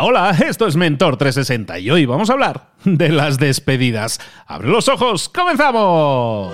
Hola, 0.00 0.28
hola, 0.28 0.46
esto 0.46 0.66
es 0.66 0.76
Mentor 0.76 1.16
360 1.16 1.78
y 1.80 1.90
hoy 1.90 2.06
vamos 2.06 2.30
a 2.30 2.34
hablar 2.34 2.68
de 2.84 3.08
las 3.08 3.38
despedidas. 3.38 4.20
¡Abre 4.46 4.68
los 4.68 4.88
ojos! 4.88 5.28
¡Comenzamos! 5.28 6.52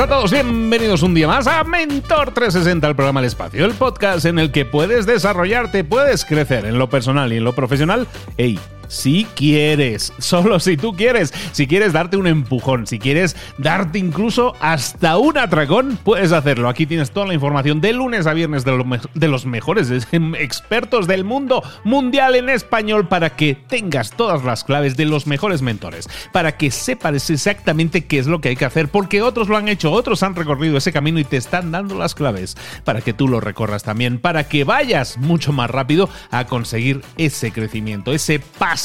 A 0.00 0.06
todos, 0.06 0.30
bienvenidos 0.30 1.02
un 1.02 1.12
día 1.12 1.26
más 1.26 1.48
a 1.48 1.64
Mentor 1.64 2.32
360, 2.32 2.86
el 2.86 2.94
programa 2.94 3.18
El 3.18 3.26
Espacio, 3.26 3.64
el 3.64 3.72
podcast 3.72 4.26
en 4.26 4.38
el 4.38 4.52
que 4.52 4.64
puedes 4.64 5.06
desarrollarte, 5.06 5.82
puedes 5.82 6.24
crecer 6.24 6.66
en 6.66 6.78
lo 6.78 6.88
personal 6.88 7.32
y 7.32 7.38
en 7.38 7.44
lo 7.44 7.52
profesional. 7.54 8.06
¡Ey! 8.36 8.60
Si 8.88 9.26
quieres, 9.36 10.12
solo 10.18 10.58
si 10.58 10.76
tú 10.76 10.94
quieres. 10.94 11.32
Si 11.52 11.66
quieres 11.66 11.92
darte 11.92 12.16
un 12.16 12.26
empujón, 12.26 12.86
si 12.86 12.98
quieres 12.98 13.36
darte 13.58 13.98
incluso 13.98 14.54
hasta 14.60 15.18
un 15.18 15.38
atracón, 15.38 15.98
puedes 16.02 16.32
hacerlo. 16.32 16.68
Aquí 16.68 16.86
tienes 16.86 17.10
toda 17.10 17.26
la 17.26 17.34
información 17.34 17.80
de 17.80 17.92
lunes 17.92 18.26
a 18.26 18.32
viernes 18.32 18.64
de, 18.64 19.28
los 19.28 19.46
mejores 19.46 19.90
expertos 20.12 21.06
del 21.06 21.24
mundo 21.24 21.62
mundial 21.84 22.34
en 22.34 22.48
español 22.48 23.08
para 23.08 23.36
que 23.36 23.54
tengas 23.54 24.10
todas 24.10 24.44
las 24.44 24.64
claves 24.64 24.96
de 24.96 25.04
los 25.04 25.26
mejores 25.26 25.62
mentores, 25.62 26.08
para 26.32 26.56
que 26.56 26.70
sepas 26.70 27.30
exactamente 27.30 28.06
qué 28.06 28.18
es 28.18 28.26
lo 28.26 28.40
que 28.40 28.50
hay 28.50 28.56
que 28.56 28.64
hacer, 28.64 28.88
porque 28.88 29.22
otros 29.22 29.48
lo 29.48 29.56
han 29.56 29.68
hecho, 29.68 29.92
otros 29.92 30.22
han 30.22 30.34
recorrido 30.34 30.78
ese 30.78 30.92
camino 30.92 31.18
y 31.18 31.24
te 31.24 31.36
están 31.36 31.70
dando 31.70 31.94
las 31.94 32.14
claves 32.14 32.56
para 32.84 33.00
que 33.00 33.12
tú 33.12 33.28
lo 33.28 33.40
recorras 33.40 33.82
también, 33.82 34.18
para 34.18 34.48
que 34.48 34.64
vayas 34.64 35.18
mucho 35.18 35.52
más 35.52 35.70
rápido 35.70 36.08
a 36.30 36.46
conseguir 36.46 37.02
ese 37.16 37.52
crecimiento, 37.52 38.12
ese 38.12 38.38
paso 38.38 38.77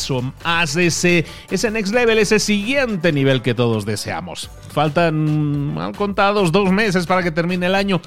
haz 0.43 0.75
ese, 0.75 1.25
ese 1.49 1.71
next 1.71 1.93
level, 1.93 2.17
ese 2.17 2.39
siguiente 2.39 3.11
nivel 3.11 3.41
que 3.41 3.53
todos 3.53 3.85
deseamos. 3.85 4.49
Faltan 4.71 5.73
mal 5.73 5.95
contados 5.95 6.51
dos 6.51 6.71
meses 6.71 7.05
para 7.05 7.23
que 7.23 7.31
termine 7.31 7.67
el 7.67 7.75
año 7.75 8.01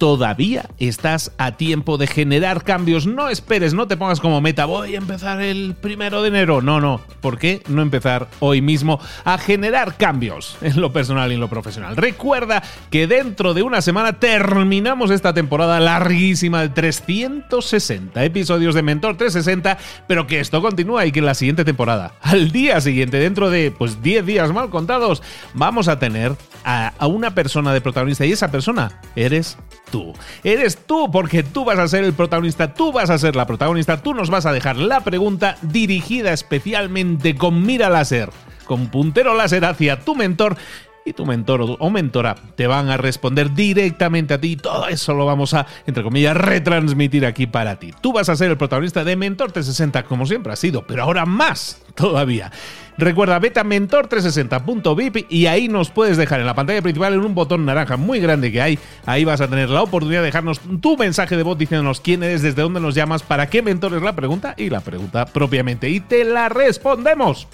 todavía 0.00 0.64
estás 0.78 1.30
a 1.36 1.58
tiempo 1.58 1.98
de 1.98 2.06
generar 2.06 2.64
cambios. 2.64 3.06
No 3.06 3.28
esperes, 3.28 3.74
no 3.74 3.86
te 3.86 3.98
pongas 3.98 4.18
como 4.18 4.40
meta, 4.40 4.64
voy 4.64 4.94
a 4.94 4.98
empezar 4.98 5.42
el 5.42 5.74
primero 5.78 6.22
de 6.22 6.28
enero. 6.28 6.62
No, 6.62 6.80
no. 6.80 7.02
¿Por 7.20 7.38
qué 7.38 7.62
no 7.68 7.82
empezar 7.82 8.26
hoy 8.40 8.62
mismo 8.62 8.98
a 9.24 9.36
generar 9.36 9.98
cambios 9.98 10.56
en 10.62 10.80
lo 10.80 10.90
personal 10.90 11.30
y 11.30 11.34
en 11.34 11.40
lo 11.40 11.48
profesional? 11.48 11.98
Recuerda 11.98 12.62
que 12.88 13.06
dentro 13.06 13.52
de 13.52 13.62
una 13.62 13.82
semana 13.82 14.14
terminamos 14.14 15.10
esta 15.10 15.34
temporada 15.34 15.78
larguísima 15.80 16.62
de 16.62 16.70
360 16.70 18.24
episodios 18.24 18.74
de 18.74 18.82
Mentor 18.82 19.18
360, 19.18 19.76
pero 20.08 20.26
que 20.26 20.40
esto 20.40 20.62
continúa 20.62 21.04
y 21.04 21.12
que 21.12 21.18
en 21.18 21.26
la 21.26 21.34
siguiente 21.34 21.66
temporada, 21.66 22.14
al 22.22 22.52
día 22.52 22.80
siguiente, 22.80 23.18
dentro 23.18 23.50
de 23.50 23.70
pues 23.70 24.02
10 24.02 24.24
días 24.24 24.50
mal 24.50 24.70
contados, 24.70 25.22
vamos 25.52 25.88
a 25.88 25.98
tener 25.98 26.34
a, 26.64 26.94
a 26.96 27.06
una 27.06 27.34
persona 27.34 27.74
de 27.74 27.82
protagonista 27.82 28.24
y 28.24 28.32
esa 28.32 28.50
persona 28.50 28.98
eres 29.14 29.58
tú. 29.90 30.14
Eres 30.44 30.78
tú 30.86 31.10
porque 31.10 31.42
tú 31.42 31.64
vas 31.64 31.78
a 31.78 31.88
ser 31.88 32.04
el 32.04 32.12
protagonista, 32.12 32.74
tú 32.74 32.92
vas 32.92 33.10
a 33.10 33.18
ser 33.18 33.36
la 33.36 33.46
protagonista, 33.46 34.02
tú 34.02 34.14
nos 34.14 34.30
vas 34.30 34.46
a 34.46 34.52
dejar 34.52 34.76
la 34.76 35.00
pregunta 35.00 35.56
dirigida 35.62 36.32
especialmente 36.32 37.34
con 37.34 37.64
mira 37.64 37.88
láser, 37.88 38.30
con 38.64 38.88
puntero 38.88 39.34
láser 39.34 39.64
hacia 39.64 40.00
tu 40.00 40.14
mentor 40.14 40.56
y 41.04 41.12
tu 41.12 41.26
mentor 41.26 41.76
o 41.78 41.90
mentora 41.90 42.36
te 42.56 42.66
van 42.66 42.90
a 42.90 42.96
responder 42.96 43.52
directamente 43.52 44.34
a 44.34 44.40
ti. 44.40 44.56
Todo 44.56 44.88
eso 44.88 45.14
lo 45.14 45.26
vamos 45.26 45.54
a, 45.54 45.66
entre 45.86 46.02
comillas, 46.02 46.36
retransmitir 46.36 47.26
aquí 47.26 47.46
para 47.46 47.78
ti. 47.78 47.92
Tú 48.00 48.12
vas 48.12 48.28
a 48.28 48.36
ser 48.36 48.50
el 48.50 48.56
protagonista 48.56 49.04
de 49.04 49.16
Mentor 49.16 49.52
360 49.52 50.04
como 50.04 50.26
siempre 50.26 50.52
ha 50.52 50.56
sido, 50.56 50.86
pero 50.86 51.02
ahora 51.02 51.26
más 51.26 51.82
todavía. 51.94 52.50
Recuerda, 52.98 53.38
vete 53.38 53.60
a 53.60 53.64
mentor360.vip 53.64 55.26
y 55.30 55.46
ahí 55.46 55.68
nos 55.68 55.90
puedes 55.90 56.18
dejar 56.18 56.40
en 56.40 56.46
la 56.46 56.54
pantalla 56.54 56.82
principal 56.82 57.14
en 57.14 57.20
un 57.20 57.34
botón 57.34 57.64
naranja 57.64 57.96
muy 57.96 58.20
grande 58.20 58.52
que 58.52 58.60
hay. 58.60 58.78
Ahí 59.06 59.24
vas 59.24 59.40
a 59.40 59.48
tener 59.48 59.70
la 59.70 59.82
oportunidad 59.82 60.20
de 60.20 60.26
dejarnos 60.26 60.60
tu 60.82 60.98
mensaje 60.98 61.36
de 61.36 61.42
voz 61.42 61.56
diciéndonos 61.56 62.02
quién 62.02 62.22
eres, 62.22 62.42
desde 62.42 62.60
dónde 62.60 62.78
nos 62.78 62.94
llamas, 62.94 63.22
para 63.22 63.48
qué 63.48 63.62
mentor 63.62 63.94
es 63.94 64.02
la 64.02 64.14
pregunta 64.14 64.54
y 64.58 64.68
la 64.68 64.80
pregunta 64.80 65.24
propiamente. 65.24 65.88
Y 65.88 66.00
te 66.00 66.24
la 66.24 66.50
respondemos. 66.50 67.48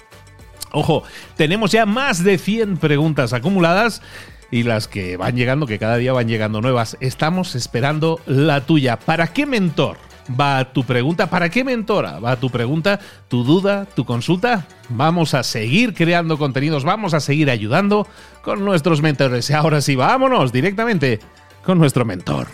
Ojo, 0.71 1.03
tenemos 1.35 1.71
ya 1.71 1.85
más 1.85 2.23
de 2.23 2.37
100 2.37 2.77
preguntas 2.77 3.33
acumuladas 3.33 4.01
y 4.51 4.63
las 4.63 4.87
que 4.87 5.17
van 5.17 5.35
llegando, 5.35 5.65
que 5.65 5.79
cada 5.79 5.97
día 5.97 6.13
van 6.13 6.27
llegando 6.27 6.61
nuevas. 6.61 6.97
Estamos 6.99 7.55
esperando 7.55 8.19
la 8.25 8.61
tuya. 8.61 8.97
¿Para 8.97 9.27
qué 9.27 9.45
mentor 9.45 9.97
va 10.39 10.71
tu 10.71 10.83
pregunta? 10.83 11.29
¿Para 11.29 11.49
qué 11.49 11.63
mentora 11.63 12.19
va 12.19 12.35
tu 12.37 12.49
pregunta, 12.49 12.99
tu 13.27 13.43
duda, 13.43 13.85
tu 13.85 14.05
consulta? 14.05 14.67
Vamos 14.89 15.33
a 15.33 15.43
seguir 15.43 15.93
creando 15.93 16.37
contenidos, 16.37 16.83
vamos 16.83 17.13
a 17.13 17.19
seguir 17.19 17.49
ayudando 17.49 18.07
con 18.41 18.63
nuestros 18.63 19.01
mentores. 19.01 19.51
Ahora 19.51 19.81
sí, 19.81 19.95
vámonos 19.95 20.51
directamente 20.51 21.19
con 21.63 21.77
nuestro 21.77 22.05
mentor. 22.05 22.47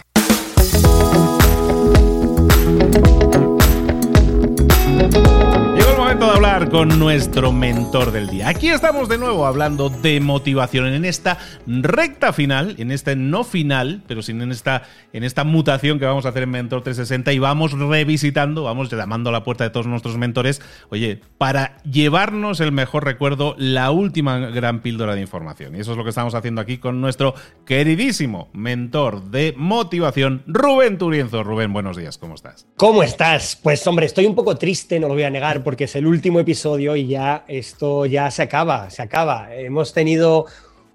Con 6.43 6.99
nuestro 6.99 7.53
mentor 7.53 8.11
del 8.11 8.27
día. 8.27 8.49
Aquí 8.49 8.67
estamos 8.67 9.07
de 9.07 9.17
nuevo 9.17 9.45
hablando 9.45 9.87
de 9.87 10.19
motivación 10.19 10.87
en 10.87 11.05
esta 11.05 11.37
recta 11.65 12.33
final, 12.33 12.75
en 12.79 12.91
este 12.91 13.15
no 13.15 13.45
final, 13.45 14.03
pero 14.07 14.21
sin 14.21 14.41
en 14.41 14.51
esta, 14.51 14.83
en 15.13 15.23
esta 15.23 15.45
mutación 15.45 15.99
que 15.99 16.05
vamos 16.05 16.25
a 16.25 16.29
hacer 16.29 16.43
en 16.43 16.51
Mentor 16.51 16.81
360 16.83 17.31
y 17.31 17.39
vamos 17.39 17.71
revisitando, 17.71 18.63
vamos 18.63 18.91
llamando 18.91 19.29
a 19.29 19.31
la 19.31 19.45
puerta 19.45 19.63
de 19.63 19.69
todos 19.69 19.87
nuestros 19.87 20.17
mentores, 20.17 20.61
oye, 20.89 21.21
para 21.37 21.81
llevarnos 21.83 22.59
el 22.59 22.73
mejor 22.73 23.05
recuerdo, 23.05 23.55
la 23.57 23.91
última 23.91 24.37
gran 24.37 24.81
píldora 24.81 25.15
de 25.15 25.21
información. 25.21 25.77
Y 25.77 25.79
eso 25.79 25.91
es 25.91 25.97
lo 25.97 26.03
que 26.03 26.09
estamos 26.09 26.35
haciendo 26.35 26.59
aquí 26.59 26.77
con 26.77 26.99
nuestro 26.99 27.35
queridísimo 27.65 28.49
mentor 28.51 29.31
de 29.31 29.53
motivación, 29.55 30.43
Rubén 30.45 30.97
Turienzo. 30.97 31.41
Rubén, 31.41 31.71
buenos 31.71 31.95
días, 31.95 32.17
¿cómo 32.17 32.35
estás? 32.35 32.67
¿Cómo 32.75 33.01
estás? 33.01 33.57
Pues 33.63 33.87
hombre, 33.87 34.07
estoy 34.07 34.25
un 34.25 34.35
poco 34.35 34.57
triste, 34.57 34.99
no 34.99 35.07
lo 35.07 35.13
voy 35.13 35.23
a 35.23 35.29
negar, 35.29 35.63
porque 35.63 35.85
es 35.85 35.95
el 35.95 36.05
último 36.05 36.32
episodio 36.39 36.95
y 36.95 37.07
ya 37.07 37.45
esto 37.47 38.05
ya 38.05 38.29
se 38.31 38.43
acaba, 38.43 38.89
se 38.89 39.01
acaba. 39.01 39.53
Hemos 39.55 39.93
tenido 39.93 40.45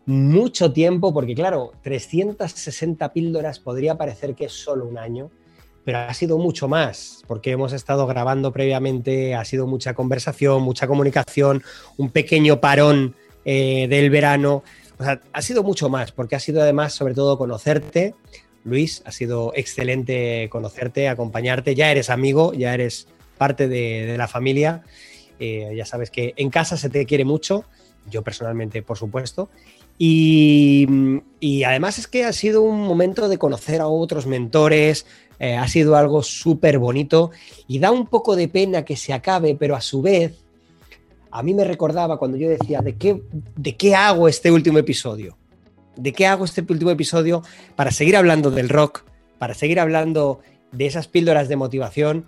mucho 0.07 0.73
tiempo, 0.73 1.13
porque 1.13 1.35
claro, 1.35 1.73
360 1.83 3.13
píldoras 3.13 3.59
podría 3.59 3.97
parecer 3.97 4.35
que 4.35 4.47
es 4.47 4.53
solo 4.53 4.87
un 4.87 4.99
año, 4.99 5.31
pero 5.85 5.99
ha 5.99 6.15
sido 6.15 6.39
mucho 6.39 6.69
más, 6.69 7.23
porque 7.27 7.51
hemos 7.51 7.73
estado 7.73 8.07
grabando 8.07 8.53
previamente, 8.53 9.35
ha 9.35 9.45
sido 9.45 9.67
mucha 9.67 9.95
conversación, 9.95 10.63
mucha 10.63 10.87
comunicación, 10.87 11.63
un 11.97 12.11
pequeño 12.11 12.61
parón 12.61 13.15
eh, 13.45 13.87
del 13.89 14.11
verano. 14.11 14.63
O 14.99 15.05
sea, 15.05 15.21
ha 15.33 15.43
sido 15.43 15.63
mucho 15.63 15.89
más, 15.89 16.13
porque 16.13 16.37
ha 16.37 16.41
sido 16.41 16.61
además, 16.61 16.93
sobre 16.93 17.15
todo, 17.15 17.39
conocerte. 17.39 18.15
Luis, 18.65 19.03
ha 19.07 19.13
sido 19.13 19.53
excelente 19.55 20.49
conocerte, 20.51 21.09
acompañarte. 21.09 21.75
Ya 21.75 21.91
eres 21.91 22.11
amigo, 22.11 22.53
ya 22.53 22.75
eres 22.75 23.09
parte 23.39 23.69
de, 23.69 24.17
la 24.19 24.29
familia. 24.29 24.83
Eh, 25.39 25.73
ya 25.77 25.85
sabes 25.85 26.11
que 26.11 26.35
en 26.37 26.51
casa 26.51 26.77
se 26.77 26.91
te 26.91 27.07
quiere 27.07 27.25
mucho, 27.25 27.65
yo 28.11 28.23
personalmente, 28.23 28.83
por 28.83 28.97
supuesto. 28.97 29.49
Y, 29.99 30.87
además 31.67 31.99
es 31.99 32.07
que 32.07 32.25
ha 32.25 32.33
sido 32.33 32.63
un 32.63 32.83
momento 32.83 33.29
de 33.29 33.39
conocer 33.39 33.81
a 33.81 33.89
otros 33.89 34.27
mentores, 34.27 35.07
eh, 35.41 35.57
ha 35.57 35.67
sido 35.69 35.97
algo 35.97 36.23
súper 36.23 36.79
bonito 36.79 37.31
y 37.67 37.79
da 37.79 37.91
un 37.91 38.07
poco 38.07 38.37
de 38.37 38.49
pena 38.49 38.85
que 38.85 38.97
se 38.97 39.13
acabe, 39.13 39.57
pero 39.57 39.77
a 39.77 39.81
su 39.81 40.03
vez, 40.03 40.45
a 41.31 41.43
mí 41.43 41.55
me 41.55 41.65
recordaba 41.65 42.19
cuando 42.19 42.37
yo 42.37 42.49
decía, 42.49 42.81
¿de 42.81 42.97
qué, 42.97 43.23
de 43.57 43.77
qué 43.77 43.95
hago 43.95 44.29
este 44.29 44.51
último 44.51 44.79
episodio? 44.79 45.37
¿De 45.97 46.13
qué 46.13 46.27
hago 46.27 46.45
este 46.45 46.65
último 46.69 46.91
episodio 46.91 47.43
para 47.75 47.91
seguir 47.91 48.17
hablando 48.17 48.51
del 48.51 48.69
rock, 48.69 49.05
para 49.39 49.55
seguir 49.55 49.81
hablando 49.81 50.41
de 50.73 50.87
esas 50.87 51.09
píldoras 51.09 51.49
de 51.49 51.57
motivación 51.57 52.27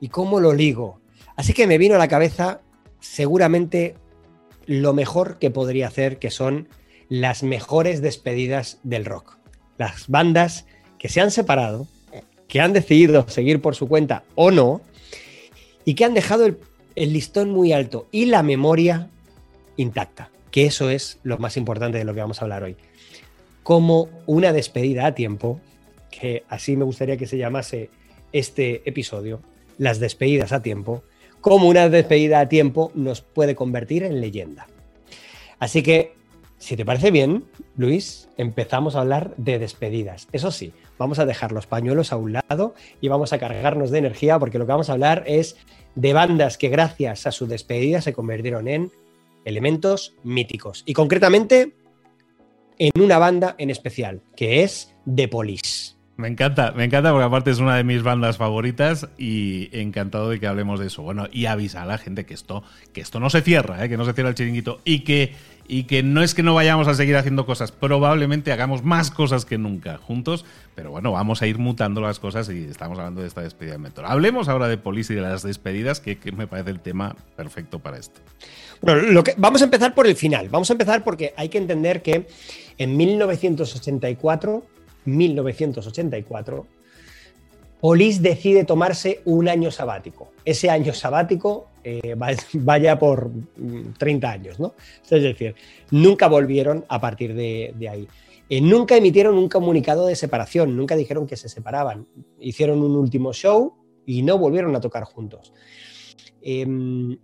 y 0.00 0.08
cómo 0.08 0.40
lo 0.40 0.52
ligo. 0.52 1.00
Así 1.36 1.52
que 1.52 1.66
me 1.66 1.78
vino 1.78 1.94
a 1.94 1.98
la 1.98 2.08
cabeza 2.08 2.60
seguramente 3.00 3.94
lo 4.66 4.94
mejor 4.94 5.38
que 5.38 5.50
podría 5.50 5.86
hacer, 5.86 6.18
que 6.18 6.30
son 6.30 6.68
las 7.08 7.42
mejores 7.42 8.02
despedidas 8.02 8.78
del 8.82 9.04
rock. 9.04 9.38
Las 9.78 10.08
bandas 10.08 10.66
que 10.98 11.08
se 11.08 11.20
han 11.20 11.30
separado, 11.30 11.86
que 12.48 12.60
han 12.60 12.72
decidido 12.72 13.28
seguir 13.28 13.60
por 13.60 13.74
su 13.74 13.88
cuenta 13.88 14.24
o 14.34 14.50
no, 14.50 14.80
y 15.84 15.94
que 15.94 16.04
han 16.04 16.14
dejado 16.14 16.46
el, 16.46 16.58
listón 17.12 17.50
muy 17.50 17.72
alto 17.72 18.08
y 18.10 18.26
la 18.26 18.42
memoria 18.42 19.08
intacta, 19.76 20.30
que 20.50 20.66
eso 20.66 20.90
es 20.90 21.18
lo 21.22 21.38
más 21.38 21.56
importante 21.56 21.98
de 21.98 22.04
lo 22.04 22.14
que 22.14 22.20
vamos 22.20 22.40
a 22.40 22.44
hablar 22.44 22.64
hoy. 22.64 22.76
Como 23.62 24.08
una 24.26 24.52
despedida 24.52 25.06
a 25.06 25.14
tiempo, 25.14 25.60
que 26.10 26.44
así 26.48 26.76
me 26.76 26.84
gustaría 26.84 27.16
que 27.16 27.26
se 27.26 27.38
llamase 27.38 27.90
este 28.32 28.82
episodio, 28.88 29.40
las 29.78 30.00
despedidas 30.00 30.52
a 30.52 30.62
tiempo, 30.62 31.04
como 31.40 31.68
una 31.68 31.88
despedida 31.88 32.40
a 32.40 32.48
tiempo 32.48 32.90
nos 32.94 33.20
puede 33.20 33.54
convertir 33.54 34.02
en 34.02 34.20
leyenda. 34.20 34.66
Así 35.58 35.82
que, 35.82 36.14
si 36.58 36.76
te 36.76 36.84
parece 36.84 37.10
bien, 37.10 37.44
Luis, 37.76 38.28
empezamos 38.36 38.96
a 38.96 39.00
hablar 39.00 39.34
de 39.36 39.58
despedidas. 39.58 40.28
Eso 40.32 40.50
sí, 40.50 40.72
vamos 40.98 41.18
a 41.18 41.26
dejar 41.26 41.52
los 41.52 41.66
pañuelos 41.66 42.12
a 42.12 42.16
un 42.16 42.32
lado 42.32 42.74
y 43.00 43.08
vamos 43.08 43.32
a 43.32 43.38
cargarnos 43.38 43.90
de 43.90 43.98
energía 43.98 44.38
porque 44.38 44.58
lo 44.58 44.66
que 44.66 44.72
vamos 44.72 44.90
a 44.90 44.94
hablar 44.94 45.24
es 45.26 45.56
de 45.94 46.12
bandas 46.12 46.58
que 46.58 46.68
gracias 46.68 47.26
a 47.26 47.32
su 47.32 47.46
despedida 47.46 48.00
se 48.00 48.12
convirtieron 48.12 48.68
en 48.68 48.92
elementos 49.44 50.14
míticos. 50.24 50.82
Y 50.86 50.92
concretamente 50.92 51.74
en 52.78 53.02
una 53.02 53.18
banda 53.18 53.54
en 53.58 53.70
especial, 53.70 54.20
que 54.36 54.62
es 54.62 54.94
The 55.12 55.28
Police. 55.28 55.95
Me 56.16 56.28
encanta, 56.28 56.72
me 56.72 56.84
encanta 56.84 57.10
porque 57.10 57.26
aparte 57.26 57.50
es 57.50 57.58
una 57.58 57.76
de 57.76 57.84
mis 57.84 58.02
bandas 58.02 58.38
favoritas 58.38 59.06
y 59.18 59.68
encantado 59.78 60.30
de 60.30 60.40
que 60.40 60.46
hablemos 60.46 60.80
de 60.80 60.86
eso. 60.86 61.02
Bueno, 61.02 61.26
y 61.30 61.44
avisa 61.44 61.82
a 61.82 61.86
la 61.86 61.98
gente 61.98 62.24
que 62.24 62.32
esto, 62.32 62.62
que 62.94 63.02
esto 63.02 63.20
no 63.20 63.28
se 63.28 63.42
cierra, 63.42 63.84
¿eh? 63.84 63.90
que 63.90 63.98
no 63.98 64.06
se 64.06 64.14
cierra 64.14 64.30
el 64.30 64.34
chiringuito 64.34 64.80
y 64.82 65.00
que, 65.00 65.34
y 65.68 65.84
que 65.84 66.02
no 66.02 66.22
es 66.22 66.34
que 66.34 66.42
no 66.42 66.54
vayamos 66.54 66.88
a 66.88 66.94
seguir 66.94 67.16
haciendo 67.16 67.44
cosas, 67.44 67.70
probablemente 67.70 68.50
hagamos 68.50 68.82
más 68.82 69.10
cosas 69.10 69.44
que 69.44 69.58
nunca 69.58 69.98
juntos, 69.98 70.46
pero 70.74 70.90
bueno, 70.90 71.12
vamos 71.12 71.42
a 71.42 71.48
ir 71.48 71.58
mutando 71.58 72.00
las 72.00 72.18
cosas 72.18 72.48
y 72.48 72.64
estamos 72.64 72.98
hablando 72.98 73.20
de 73.20 73.28
esta 73.28 73.42
despedida 73.42 73.72
de 73.72 73.78
Mentor. 73.78 74.06
Hablemos 74.06 74.48
ahora 74.48 74.68
de 74.68 74.78
Police 74.78 75.12
y 75.12 75.16
de 75.16 75.22
las 75.22 75.42
despedidas, 75.42 76.00
que, 76.00 76.16
que 76.16 76.32
me 76.32 76.46
parece 76.46 76.70
el 76.70 76.80
tema 76.80 77.14
perfecto 77.36 77.78
para 77.80 77.98
esto. 77.98 78.22
Bueno, 78.80 79.02
lo 79.02 79.22
que, 79.22 79.34
vamos 79.36 79.60
a 79.60 79.66
empezar 79.66 79.94
por 79.94 80.06
el 80.06 80.16
final. 80.16 80.48
Vamos 80.48 80.70
a 80.70 80.72
empezar 80.72 81.04
porque 81.04 81.34
hay 81.36 81.50
que 81.50 81.58
entender 81.58 82.00
que 82.00 82.26
en 82.78 82.96
1984 82.96 84.75
1984, 85.06 86.66
Polis 87.80 88.22
decide 88.22 88.64
tomarse 88.64 89.20
un 89.26 89.48
año 89.48 89.70
sabático. 89.70 90.32
Ese 90.44 90.70
año 90.70 90.92
sabático 90.92 91.68
eh, 91.84 92.16
vaya 92.54 92.98
por 92.98 93.30
30 93.98 94.26
mm, 94.26 94.30
años, 94.30 94.58
¿no? 94.60 94.74
Es 95.08 95.22
decir, 95.22 95.54
nunca 95.90 96.28
volvieron 96.28 96.84
a 96.88 97.00
partir 97.00 97.34
de, 97.34 97.74
ahí. 97.88 98.08
Eh, 98.48 98.60
nunca 98.60 98.96
emitieron 98.96 99.36
un 99.36 99.48
comunicado 99.48 100.06
de 100.06 100.16
separación, 100.16 100.76
nunca 100.76 100.96
dijeron 100.96 101.26
que 101.26 101.36
se 101.36 101.48
separaban. 101.48 102.06
Hicieron 102.40 102.80
un 102.82 102.96
último 102.96 103.32
show 103.32 103.74
y 104.06 104.22
no 104.22 104.38
volvieron 104.38 104.74
a 104.74 104.80
tocar 104.80 105.04
juntos. 105.04 105.52
Em, 106.40 107.18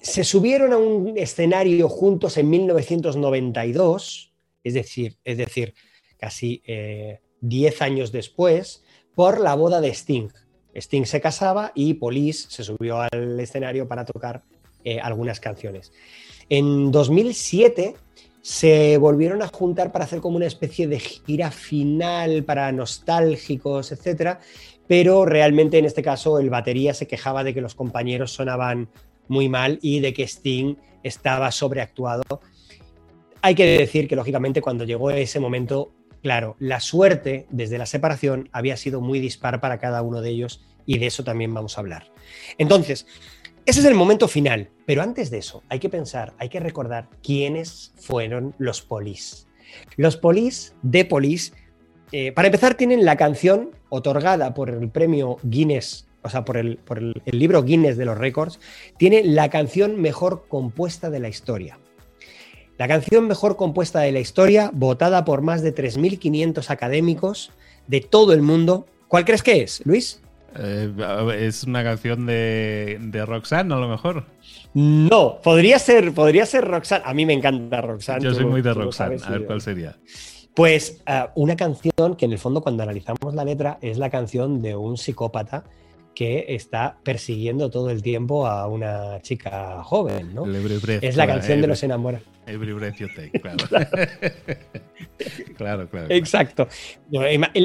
se 0.00 0.24
subieron 0.24 0.72
a 0.72 0.78
un 0.78 1.18
escenario 1.18 1.88
juntos 1.88 2.38
en 2.38 2.48
1992, 2.48 4.32
es 4.62 4.74
decir, 4.74 5.18
es 5.24 5.36
decir 5.36 5.74
casi 6.18 6.62
10 7.40 7.80
eh, 7.80 7.84
años 7.84 8.12
después, 8.12 8.84
por 9.14 9.40
la 9.40 9.54
boda 9.54 9.80
de 9.80 9.88
Sting. 9.88 10.28
Sting 10.74 11.04
se 11.04 11.20
casaba 11.20 11.72
y 11.74 11.94
Police 11.94 12.46
se 12.50 12.62
subió 12.62 13.00
al 13.00 13.40
escenario 13.40 13.88
para 13.88 14.04
tocar 14.04 14.42
eh, 14.84 15.00
algunas 15.00 15.40
canciones. 15.40 15.92
En 16.48 16.92
2007 16.92 17.94
se 18.42 18.98
volvieron 18.98 19.42
a 19.42 19.48
juntar 19.48 19.90
para 19.90 20.04
hacer 20.04 20.20
como 20.20 20.36
una 20.36 20.46
especie 20.46 20.86
de 20.86 21.00
gira 21.00 21.50
final 21.50 22.44
para 22.44 22.70
nostálgicos, 22.70 23.90
etc. 23.90 24.38
Pero 24.86 25.24
realmente 25.24 25.78
en 25.78 25.86
este 25.86 26.02
caso 26.02 26.38
el 26.38 26.50
batería 26.50 26.94
se 26.94 27.08
quejaba 27.08 27.42
de 27.42 27.54
que 27.54 27.60
los 27.60 27.74
compañeros 27.74 28.32
sonaban 28.32 28.88
muy 29.28 29.48
mal 29.48 29.78
y 29.82 29.98
de 30.00 30.12
que 30.12 30.22
Sting 30.22 30.76
estaba 31.02 31.50
sobreactuado. 31.50 32.22
Hay 33.42 33.54
que 33.54 33.78
decir 33.78 34.06
que 34.06 34.14
lógicamente 34.14 34.62
cuando 34.62 34.84
llegó 34.84 35.10
ese 35.10 35.40
momento 35.40 35.92
Claro, 36.22 36.56
la 36.58 36.80
suerte 36.80 37.46
desde 37.50 37.78
la 37.78 37.86
separación 37.86 38.48
había 38.52 38.76
sido 38.76 39.00
muy 39.00 39.20
dispar 39.20 39.60
para 39.60 39.78
cada 39.78 40.02
uno 40.02 40.20
de 40.20 40.30
ellos 40.30 40.64
y 40.84 40.98
de 40.98 41.06
eso 41.06 41.24
también 41.24 41.52
vamos 41.52 41.76
a 41.76 41.80
hablar. 41.80 42.12
Entonces, 42.58 43.06
ese 43.66 43.80
es 43.80 43.86
el 43.86 43.94
momento 43.94 44.28
final, 44.28 44.70
pero 44.86 45.02
antes 45.02 45.30
de 45.30 45.38
eso 45.38 45.62
hay 45.68 45.80
que 45.80 45.88
pensar, 45.88 46.34
hay 46.38 46.48
que 46.48 46.60
recordar 46.60 47.08
quiénes 47.22 47.92
fueron 47.96 48.54
los 48.58 48.80
polis. 48.80 49.48
Los 49.96 50.16
polis 50.16 50.74
de 50.82 51.04
polis, 51.04 51.52
eh, 52.12 52.32
para 52.32 52.46
empezar, 52.46 52.74
tienen 52.76 53.04
la 53.04 53.16
canción 53.16 53.72
otorgada 53.88 54.54
por 54.54 54.70
el 54.70 54.88
premio 54.88 55.38
Guinness, 55.42 56.06
o 56.22 56.28
sea, 56.28 56.44
por, 56.44 56.56
el, 56.56 56.80
el 57.24 57.38
libro 57.38 57.62
Guinness 57.62 57.96
de 57.96 58.04
los 58.04 58.16
récords, 58.16 58.60
tiene 58.98 59.24
la 59.24 59.50
canción 59.50 60.00
mejor 60.00 60.46
compuesta 60.48 61.10
de 61.10 61.20
la 61.20 61.28
historia. 61.28 61.78
La 62.78 62.88
canción 62.88 63.26
mejor 63.26 63.56
compuesta 63.56 64.00
de 64.00 64.12
la 64.12 64.20
historia, 64.20 64.70
votada 64.72 65.24
por 65.24 65.40
más 65.40 65.62
de 65.62 65.74
3.500 65.74 66.68
académicos 66.70 67.50
de 67.86 68.00
todo 68.00 68.34
el 68.34 68.42
mundo. 68.42 68.86
¿Cuál 69.08 69.24
crees 69.24 69.42
que 69.42 69.62
es, 69.62 69.80
Luis? 69.86 70.20
Eh, 70.58 70.92
es 71.38 71.64
una 71.64 71.82
canción 71.82 72.26
de, 72.26 72.98
de, 73.00 73.26
Roxanne, 73.26 73.72
a 73.72 73.78
lo 73.78 73.88
mejor. 73.88 74.24
No, 74.74 75.40
podría 75.42 75.78
ser, 75.78 76.12
podría 76.12 76.44
ser 76.44 76.64
Roxanne. 76.64 77.04
A 77.06 77.14
mí 77.14 77.24
me 77.24 77.32
encanta 77.32 77.80
Roxanne. 77.80 78.24
Yo 78.24 78.34
soy 78.34 78.44
muy 78.44 78.62
de 78.62 78.74
Roxanne. 78.74 79.16
A 79.24 79.30
ver 79.30 79.46
cuál 79.46 79.60
sería. 79.60 79.96
Pues 80.54 81.02
eh, 81.06 81.26
una 81.34 81.56
canción 81.56 82.16
que 82.16 82.24
en 82.26 82.32
el 82.32 82.38
fondo 82.38 82.62
cuando 82.62 82.82
analizamos 82.82 83.34
la 83.34 83.44
letra 83.44 83.78
es 83.80 83.98
la 83.98 84.10
canción 84.10 84.60
de 84.62 84.76
un 84.76 84.96
psicópata 84.96 85.64
que 86.14 86.46
está 86.48 86.96
persiguiendo 87.04 87.70
todo 87.70 87.90
el 87.90 88.02
tiempo 88.02 88.46
a 88.46 88.66
una 88.66 89.20
chica 89.20 89.82
joven, 89.82 90.34
¿no? 90.34 90.46
es 90.46 91.16
la 91.16 91.26
canción 91.26 91.60
de 91.60 91.66
los 91.66 91.82
enamorados. 91.82 92.35
Every 92.46 92.72
breath 92.72 92.96
you 93.00 93.08
take, 93.08 93.40
claro. 93.40 93.56
claro, 95.56 95.88
claro. 95.88 96.06
Exacto. 96.10 96.68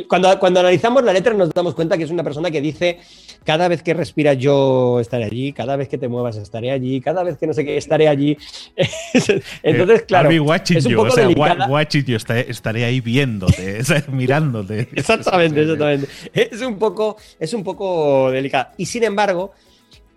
Cuando, 0.08 0.40
cuando 0.40 0.60
analizamos 0.60 1.04
la 1.04 1.14
letra 1.14 1.36
nos 1.36 1.52
damos 1.52 1.76
cuenta 1.76 2.00
que 2.00 2.06
es 2.06 2.10
una 2.10 2.24
persona 2.24 2.50
que 2.50 2.62
dice, 2.62 2.98
cada 3.44 3.68
vez 3.68 3.84
que 3.84 3.94
respiras 3.94 4.40
yo 4.40 5.00
estaré 5.00 5.26
allí, 5.26 5.54
cada 5.54 5.76
vez 5.76 5.88
que 5.88 6.00
te 6.00 6.08
muevas 6.08 6.38
estaré 6.38 6.72
allí, 6.72 7.00
cada 7.00 7.22
vez 7.24 7.38
que 7.38 7.46
no 7.46 7.54
sé 7.54 7.64
qué 7.64 7.78
estaré 7.78 8.08
allí. 8.08 8.36
Entonces, 9.64 10.04
claro, 10.04 10.32
es 10.32 10.86
un 10.86 10.96
poco 10.96 11.14
o 11.14 11.80
estaré, 11.80 12.86
ahí 12.86 13.02
viéndote, 13.02 13.82
mirándote. 14.12 14.90
Exactamente, 14.94 15.62
exactamente. 15.62 16.08
Es 16.34 16.62
un 16.62 16.80
poco, 16.80 17.18
es 17.40 17.54
un 17.54 17.64
poco 17.64 18.32
delicado. 18.32 18.70
Y 18.78 18.88
sin 18.88 19.04
embargo, 19.04 19.54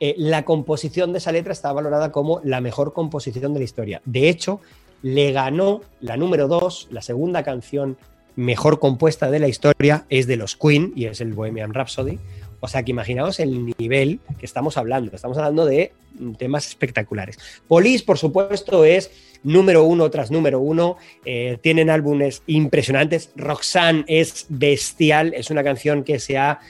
eh, 0.01 0.15
la 0.19 0.45
composición 0.45 1.13
de 1.13 1.19
esa 1.19 1.33
letra 1.33 1.53
está 1.53 1.73
valorada 1.73 2.13
como 2.13 2.41
la 2.45 2.61
mejor 2.61 2.93
composición 2.93 3.53
de 3.53 3.61
la 3.61 3.65
historia. 3.65 4.03
De 4.05 4.29
hecho, 4.29 4.61
le 5.03 5.33
ganó 5.33 5.83
la 6.01 6.17
número 6.17 6.49
dos, 6.49 6.89
la 6.91 7.03
segunda 7.03 7.43
canción 7.43 7.97
mejor 8.37 8.81
compuesta 8.81 9.31
de 9.31 9.39
la 9.39 9.49
historia 9.49 10.07
es 10.09 10.27
de 10.27 10.37
los 10.37 10.57
Queen 10.57 10.93
y 10.97 11.07
es 11.07 11.21
el 11.21 11.33
Bohemian 11.33 11.75
Rhapsody. 11.75 12.19
O 12.61 12.69
sea 12.69 12.83
que 12.83 12.93
imaginaos 12.93 13.41
el 13.41 13.75
nivel 13.79 14.21
que 14.39 14.47
estamos 14.47 14.79
hablando. 14.79 15.15
Estamos 15.15 15.37
hablando 15.37 15.67
de 15.67 15.93
temas 16.39 16.67
espectaculares. 16.67 17.39
Police, 17.69 18.05
por 18.05 18.17
supuesto, 18.17 18.85
es 18.85 19.11
número 19.43 19.85
uno 19.85 20.11
tras 20.11 20.31
número 20.31 20.61
uno. 20.61 20.97
Eh, 21.27 21.59
tienen 21.61 21.91
álbumes 21.91 22.43
impresionantes. 22.47 23.31
Roxanne 23.37 24.05
es 24.09 24.47
bestial. 24.49 25.35
Es 25.35 25.51
una 25.51 25.63
canción 25.63 26.05
que 26.05 26.19
se 26.19 26.39
ha 26.39 26.61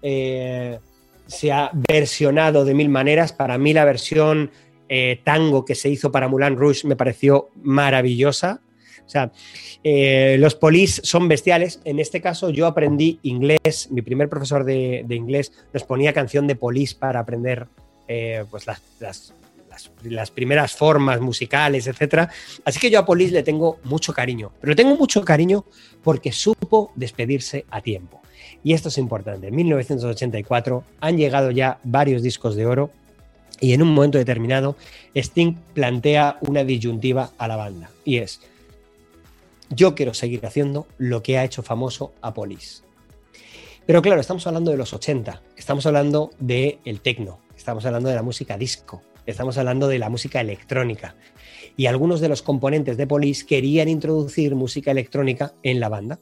eh, 0.00 0.78
se 1.32 1.50
ha 1.50 1.70
versionado 1.72 2.64
de 2.64 2.74
mil 2.74 2.88
maneras. 2.88 3.32
Para 3.32 3.58
mí 3.58 3.72
la 3.72 3.84
versión 3.84 4.50
eh, 4.88 5.20
tango 5.24 5.64
que 5.64 5.74
se 5.74 5.88
hizo 5.88 6.12
para 6.12 6.28
Mulan 6.28 6.56
Rouge 6.56 6.86
me 6.86 6.96
pareció 6.96 7.48
maravillosa. 7.62 8.60
O 9.04 9.08
sea, 9.08 9.32
eh, 9.82 10.36
los 10.38 10.54
polis 10.54 11.00
son 11.04 11.28
bestiales. 11.28 11.80
En 11.84 11.98
este 11.98 12.20
caso 12.20 12.50
yo 12.50 12.66
aprendí 12.66 13.18
inglés. 13.22 13.88
Mi 13.90 14.02
primer 14.02 14.28
profesor 14.28 14.64
de, 14.64 15.04
inglés 15.08 15.52
nos 15.72 15.84
ponía 15.84 16.12
canción 16.12 16.46
de 16.46 16.56
polis 16.56 16.94
para 16.94 17.20
aprender 17.20 17.66
eh, 18.06 18.44
pues 18.50 18.66
las, 18.66 18.82
las, 20.04 20.30
primeras 20.30 20.72
formas 20.74 21.20
musicales, 21.20 21.86
etc. 21.86 22.28
Así 22.64 22.78
que 22.78 22.90
yo 22.90 22.98
a 23.00 23.06
polis 23.06 23.32
le 23.32 23.42
tengo 23.42 23.80
mucho 23.84 24.12
cariño. 24.12 24.52
Pero 24.60 24.70
le 24.70 24.76
tengo 24.76 24.96
mucho 24.96 25.24
cariño 25.24 25.64
porque 26.02 26.30
supo 26.30 26.92
despedirse 26.94 27.64
a 27.70 27.80
tiempo. 27.80 28.21
Y 28.64 28.74
esto 28.74 28.88
es 28.88 28.98
importante. 28.98 29.48
En 29.48 29.56
1984 29.56 30.84
han 31.00 31.16
llegado 31.16 31.50
ya 31.50 31.78
varios 31.84 32.22
discos 32.22 32.54
de 32.54 32.66
oro 32.66 32.90
y 33.60 33.72
en 33.72 33.82
un 33.82 33.94
momento 33.94 34.18
determinado 34.18 34.76
Sting 35.14 35.54
plantea 35.74 36.38
una 36.40 36.64
disyuntiva 36.64 37.30
a 37.38 37.48
la 37.48 37.56
banda 37.56 37.90
y 38.04 38.18
es, 38.18 38.40
yo 39.70 39.94
quiero 39.94 40.14
seguir 40.14 40.44
haciendo 40.44 40.86
lo 40.98 41.22
que 41.22 41.38
ha 41.38 41.44
hecho 41.44 41.62
famoso 41.62 42.12
a 42.20 42.34
Police. 42.34 42.82
Pero 43.86 44.02
claro, 44.02 44.20
estamos 44.20 44.46
hablando 44.46 44.70
de 44.70 44.76
los 44.76 44.92
80, 44.92 45.42
estamos 45.56 45.86
hablando 45.86 46.30
del 46.38 46.78
el 46.84 47.00
techno, 47.00 47.40
estamos 47.56 47.84
hablando 47.86 48.08
de 48.08 48.14
la 48.14 48.22
música 48.22 48.56
disco, 48.58 49.02
estamos 49.26 49.58
hablando 49.58 49.88
de 49.88 49.98
la 49.98 50.08
música 50.08 50.40
electrónica. 50.40 51.16
Y 51.76 51.86
algunos 51.86 52.20
de 52.20 52.28
los 52.28 52.42
componentes 52.42 52.96
de 52.96 53.06
Police 53.06 53.46
querían 53.46 53.88
introducir 53.88 54.54
música 54.54 54.90
electrónica 54.90 55.54
en 55.62 55.80
la 55.80 55.88
banda. 55.88 56.20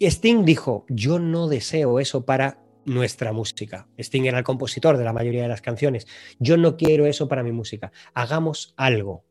Sting 0.00 0.44
dijo, 0.44 0.84
yo 0.88 1.18
no 1.18 1.48
deseo 1.48 2.00
eso 2.00 2.24
para 2.24 2.58
nuestra 2.84 3.32
música. 3.32 3.88
Sting 3.98 4.24
era 4.24 4.38
el 4.38 4.44
compositor 4.44 4.96
de 4.96 5.04
la 5.04 5.12
mayoría 5.12 5.42
de 5.42 5.48
las 5.48 5.60
canciones. 5.60 6.06
Yo 6.38 6.56
no 6.56 6.76
quiero 6.76 7.06
eso 7.06 7.28
para 7.28 7.42
mi 7.42 7.52
música. 7.52 7.92
Hagamos 8.14 8.74
algo. 8.76 9.24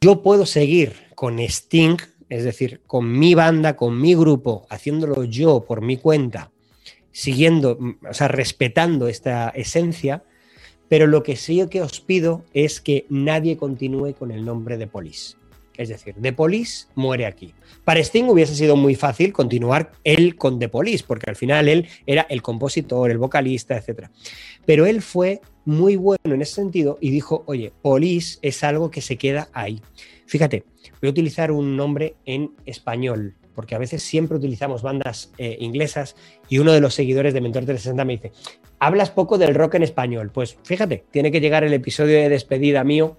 Yo 0.00 0.22
puedo 0.22 0.46
seguir 0.46 0.94
con 1.14 1.38
Sting, 1.38 1.96
es 2.28 2.44
decir, 2.44 2.82
con 2.86 3.10
mi 3.18 3.34
banda, 3.34 3.76
con 3.76 4.00
mi 4.00 4.14
grupo, 4.14 4.66
haciéndolo 4.70 5.24
yo 5.24 5.64
por 5.64 5.80
mi 5.80 5.96
cuenta, 5.96 6.52
siguiendo, 7.10 7.78
o 8.08 8.14
sea, 8.14 8.28
respetando 8.28 9.08
esta 9.08 9.48
esencia, 9.50 10.24
pero 10.88 11.06
lo 11.06 11.22
que 11.22 11.36
sí 11.36 11.66
que 11.68 11.82
os 11.82 12.00
pido 12.00 12.44
es 12.52 12.80
que 12.80 13.06
nadie 13.08 13.56
continúe 13.56 14.14
con 14.14 14.30
el 14.30 14.44
nombre 14.44 14.76
de 14.76 14.86
Police. 14.86 15.36
Es 15.82 15.88
decir, 15.88 16.14
The 16.20 16.32
Police 16.32 16.86
muere 16.94 17.26
aquí. 17.26 17.52
Para 17.84 18.00
Sting 18.00 18.24
hubiese 18.24 18.54
sido 18.54 18.76
muy 18.76 18.94
fácil 18.94 19.32
continuar 19.32 19.92
él 20.04 20.36
con 20.36 20.58
The 20.58 20.68
Police, 20.68 21.04
porque 21.06 21.28
al 21.28 21.36
final 21.36 21.68
él 21.68 21.88
era 22.06 22.22
el 22.28 22.40
compositor, 22.40 23.10
el 23.10 23.18
vocalista, 23.18 23.76
etc. 23.76 24.08
Pero 24.64 24.86
él 24.86 25.02
fue 25.02 25.40
muy 25.64 25.96
bueno 25.96 26.34
en 26.34 26.42
ese 26.42 26.54
sentido 26.54 26.98
y 27.00 27.10
dijo, 27.10 27.42
oye, 27.46 27.72
Police 27.82 28.38
es 28.42 28.62
algo 28.64 28.90
que 28.90 29.00
se 29.00 29.16
queda 29.16 29.48
ahí. 29.52 29.80
Fíjate, 30.26 30.64
voy 31.00 31.08
a 31.08 31.10
utilizar 31.10 31.50
un 31.50 31.76
nombre 31.76 32.14
en 32.24 32.52
español, 32.64 33.34
porque 33.54 33.74
a 33.74 33.78
veces 33.78 34.02
siempre 34.02 34.36
utilizamos 34.36 34.82
bandas 34.82 35.32
eh, 35.38 35.56
inglesas 35.60 36.16
y 36.48 36.58
uno 36.58 36.72
de 36.72 36.80
los 36.80 36.94
seguidores 36.94 37.34
de 37.34 37.40
Mentor 37.40 37.64
360 37.64 38.04
me 38.04 38.12
dice, 38.14 38.32
hablas 38.78 39.10
poco 39.10 39.38
del 39.38 39.54
rock 39.54 39.74
en 39.74 39.82
español. 39.82 40.30
Pues 40.32 40.56
fíjate, 40.64 41.04
tiene 41.10 41.30
que 41.30 41.40
llegar 41.40 41.64
el 41.64 41.72
episodio 41.72 42.16
de 42.16 42.28
despedida 42.28 42.82
mío 42.82 43.18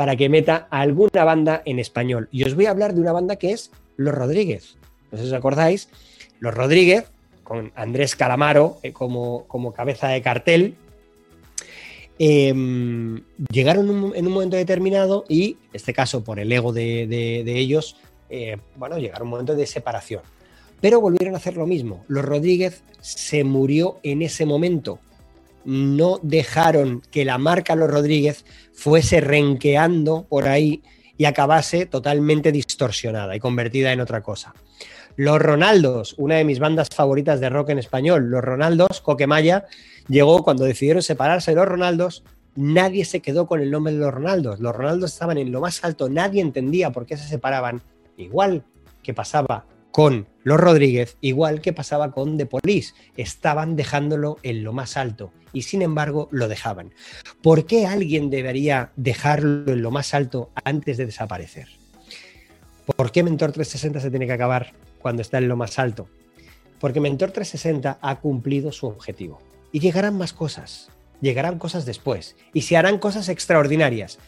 para 0.00 0.16
que 0.16 0.30
meta 0.30 0.66
alguna 0.70 1.24
banda 1.24 1.60
en 1.66 1.78
español. 1.78 2.30
Y 2.32 2.44
os 2.44 2.54
voy 2.54 2.64
a 2.64 2.70
hablar 2.70 2.94
de 2.94 3.02
una 3.02 3.12
banda 3.12 3.36
que 3.36 3.52
es 3.52 3.70
Los 3.98 4.14
Rodríguez. 4.14 4.78
No 5.12 5.18
sé 5.18 5.24
si 5.24 5.28
os 5.28 5.36
acordáis, 5.36 5.90
Los 6.38 6.54
Rodríguez, 6.54 7.04
con 7.42 7.70
Andrés 7.74 8.16
Calamaro 8.16 8.78
eh, 8.82 8.94
como, 8.94 9.44
como 9.46 9.74
cabeza 9.74 10.08
de 10.08 10.22
cartel, 10.22 10.74
em, 12.18 13.20
llegaron 13.52 14.14
en 14.14 14.26
un 14.26 14.32
momento 14.32 14.56
determinado 14.56 15.26
y, 15.28 15.58
en 15.64 15.74
este 15.74 15.92
caso 15.92 16.24
por 16.24 16.40
el 16.40 16.50
ego 16.50 16.72
de, 16.72 17.42
ellos, 17.44 17.98
eh, 18.30 18.56
bueno, 18.76 18.96
llegaron 18.96 19.26
un 19.26 19.32
momento 19.32 19.54
de 19.54 19.66
separación. 19.66 20.22
Pero 20.80 21.02
volvieron 21.02 21.34
a 21.34 21.36
hacer 21.36 21.58
lo 21.58 21.66
mismo. 21.66 22.06
Los 22.08 22.24
Rodríguez 22.24 22.84
se 23.02 23.44
murió 23.44 23.98
en 24.02 24.22
ese 24.22 24.46
momento. 24.46 24.98
No 25.64 26.18
dejaron 26.22 27.02
que 27.10 27.24
la 27.24 27.38
marca 27.38 27.76
Los 27.76 27.90
Rodríguez 27.90 28.44
fuese 28.72 29.20
renqueando 29.20 30.26
por 30.28 30.48
ahí 30.48 30.82
y 31.16 31.26
acabase 31.26 31.84
totalmente 31.84 32.50
distorsionada 32.50 33.36
y 33.36 33.40
convertida 33.40 33.92
en 33.92 34.00
otra 34.00 34.22
cosa. 34.22 34.54
Los 35.16 35.38
Ronaldos, 35.38 36.14
una 36.16 36.36
de 36.36 36.44
mis 36.44 36.60
bandas 36.60 36.88
favoritas 36.88 37.40
de 37.40 37.50
rock 37.50 37.68
en 37.68 37.78
español, 37.78 38.30
Los 38.30 38.42
Ronaldos, 38.42 39.02
Coquemaya, 39.02 39.66
llegó 40.08 40.42
cuando 40.42 40.64
decidieron 40.64 41.02
separarse 41.02 41.50
de 41.50 41.56
los 41.56 41.68
Ronaldos, 41.68 42.24
nadie 42.56 43.04
se 43.04 43.20
quedó 43.20 43.46
con 43.46 43.60
el 43.60 43.70
nombre 43.70 43.92
de 43.92 43.98
los 43.98 44.14
Ronaldos. 44.14 44.60
Los 44.60 44.74
Ronaldos 44.74 45.12
estaban 45.12 45.36
en 45.36 45.52
lo 45.52 45.60
más 45.60 45.84
alto, 45.84 46.08
nadie 46.08 46.40
entendía 46.40 46.90
por 46.90 47.04
qué 47.04 47.18
se 47.18 47.28
separaban. 47.28 47.82
Igual 48.16 48.64
que 49.02 49.12
pasaba 49.12 49.66
con 49.92 50.26
los 50.42 50.58
Rodríguez, 50.58 51.18
igual 51.20 51.60
que 51.60 51.74
pasaba 51.74 52.12
con 52.12 52.38
The 52.38 52.46
Police, 52.46 52.94
estaban 53.16 53.76
dejándolo 53.76 54.38
en 54.42 54.64
lo 54.64 54.72
más 54.72 54.96
alto 54.96 55.32
y 55.52 55.62
sin 55.62 55.82
embargo 55.82 56.28
lo 56.30 56.48
dejaban. 56.48 56.92
¿Por 57.42 57.66
qué 57.66 57.86
alguien 57.86 58.30
debería 58.30 58.92
dejarlo 58.96 59.72
en 59.72 59.82
lo 59.82 59.90
más 59.90 60.14
alto 60.14 60.50
antes 60.64 60.96
de 60.96 61.06
desaparecer? 61.06 61.68
¿Por 62.96 63.12
qué 63.12 63.22
Mentor 63.22 63.52
360 63.52 64.00
se 64.00 64.10
tiene 64.10 64.26
que 64.26 64.32
acabar 64.32 64.72
cuando 64.98 65.22
está 65.22 65.38
en 65.38 65.48
lo 65.48 65.56
más 65.56 65.78
alto? 65.78 66.08
Porque 66.78 67.00
Mentor 67.00 67.30
360 67.30 67.98
ha 68.00 68.20
cumplido 68.20 68.72
su 68.72 68.86
objetivo 68.86 69.40
y 69.72 69.80
llegarán 69.80 70.16
más 70.16 70.32
cosas, 70.32 70.88
llegarán 71.20 71.58
cosas 71.58 71.84
después 71.84 72.36
y 72.52 72.62
se 72.62 72.76
harán 72.76 72.98
cosas 72.98 73.28
extraordinarias 73.28 74.18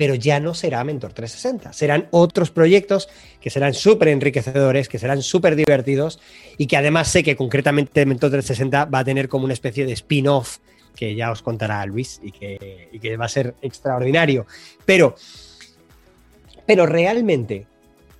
pero 0.00 0.14
ya 0.14 0.40
no 0.40 0.54
será 0.54 0.82
Mentor 0.82 1.12
360. 1.12 1.74
Serán 1.74 2.08
otros 2.10 2.50
proyectos 2.50 3.10
que 3.38 3.50
serán 3.50 3.74
súper 3.74 4.08
enriquecedores, 4.08 4.88
que 4.88 4.98
serán 4.98 5.20
súper 5.20 5.56
divertidos 5.56 6.20
y 6.56 6.68
que 6.68 6.78
además 6.78 7.08
sé 7.08 7.22
que 7.22 7.36
concretamente 7.36 8.06
Mentor 8.06 8.30
360 8.30 8.86
va 8.86 9.00
a 9.00 9.04
tener 9.04 9.28
como 9.28 9.44
una 9.44 9.52
especie 9.52 9.84
de 9.84 9.92
spin-off 9.92 10.56
que 10.96 11.14
ya 11.14 11.30
os 11.30 11.42
contará 11.42 11.84
Luis 11.84 12.18
y 12.22 12.32
que, 12.32 12.88
que 12.98 13.18
va 13.18 13.26
a 13.26 13.28
ser 13.28 13.54
extraordinario. 13.60 14.46
Pero, 14.86 15.16
pero 16.64 16.86
realmente 16.86 17.66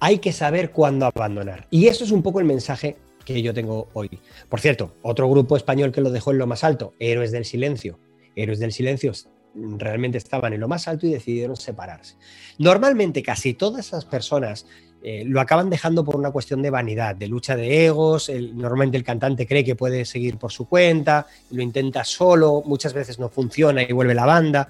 hay 0.01 0.19
que 0.19 0.35
saber 0.35 0.73
cuándo 0.73 1.07
abandonar. 1.07 1.67
Y 1.71 1.87
eso 1.87 2.05
es 2.05 2.11
un 2.11 2.23
poco 2.23 2.41
el 2.41 2.45
mensaje 2.45 2.99
que 3.25 3.41
yo 3.41 3.55
tengo 3.55 3.89
hoy. 3.95 4.11
Por 4.51 4.61
cierto, 4.61 4.97
otro 5.01 5.31
grupo 5.31 5.57
español 5.57 5.93
que 5.93 6.03
lo 6.03 6.11
dejó 6.11 6.33
en 6.33 6.37
lo 6.41 6.47
más 6.47 6.63
alto, 6.63 6.93
Héroes 6.99 7.33
del 7.33 7.47
Silencio. 7.47 7.99
Héroes 8.37 8.59
del 8.59 8.73
Silencio 8.73 9.13
realmente 9.55 10.19
estaban 10.19 10.53
en 10.53 10.61
lo 10.61 10.69
más 10.69 10.89
alto 10.89 11.07
y 11.07 11.13
decidieron 11.13 11.57
separarse. 11.57 12.17
Normalmente 12.59 13.23
casi 13.23 13.55
todas 13.55 13.87
esas 13.87 14.05
personas 14.05 14.67
eh, 15.03 15.25
lo 15.27 15.41
acaban 15.41 15.71
dejando 15.71 16.05
por 16.05 16.17
una 16.17 16.31
cuestión 16.31 16.61
de 16.61 16.69
vanidad, 16.69 17.17
de 17.17 17.27
lucha 17.27 17.57
de 17.57 17.87
egos. 17.87 18.31
normalmente 18.55 18.99
el 18.99 19.05
cantante 19.05 19.47
cree 19.47 19.65
que 19.65 19.75
puede 19.75 20.05
seguir 20.05 20.37
por 20.37 20.53
su 20.53 20.69
cuenta, 20.69 21.27
lo 21.51 21.63
intenta 21.63 22.05
solo, 22.05 22.63
muchas 22.67 22.93
veces 22.93 23.19
no 23.19 23.31
funciona 23.31 23.83
y 23.83 23.93
vuelve 23.93 24.15
la 24.15 24.27
banda. 24.27 24.69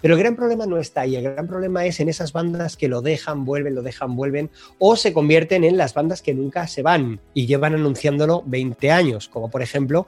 Pero 0.00 0.14
el 0.14 0.20
gran 0.20 0.34
problema 0.34 0.66
no 0.66 0.78
está 0.78 1.02
ahí, 1.02 1.16
el 1.16 1.24
gran 1.24 1.46
problema 1.46 1.84
es 1.84 2.00
en 2.00 2.08
esas 2.08 2.32
bandas 2.32 2.76
que 2.76 2.88
lo 2.88 3.02
dejan, 3.02 3.44
vuelven, 3.44 3.74
lo 3.74 3.82
dejan, 3.82 4.16
vuelven, 4.16 4.50
o 4.78 4.96
se 4.96 5.12
convierten 5.12 5.64
en 5.64 5.76
las 5.76 5.94
bandas 5.94 6.22
que 6.22 6.32
nunca 6.32 6.66
se 6.68 6.82
van 6.82 7.20
y 7.34 7.46
llevan 7.46 7.74
anunciándolo 7.74 8.42
20 8.46 8.90
años, 8.90 9.28
como 9.28 9.50
por 9.50 9.62
ejemplo 9.62 10.06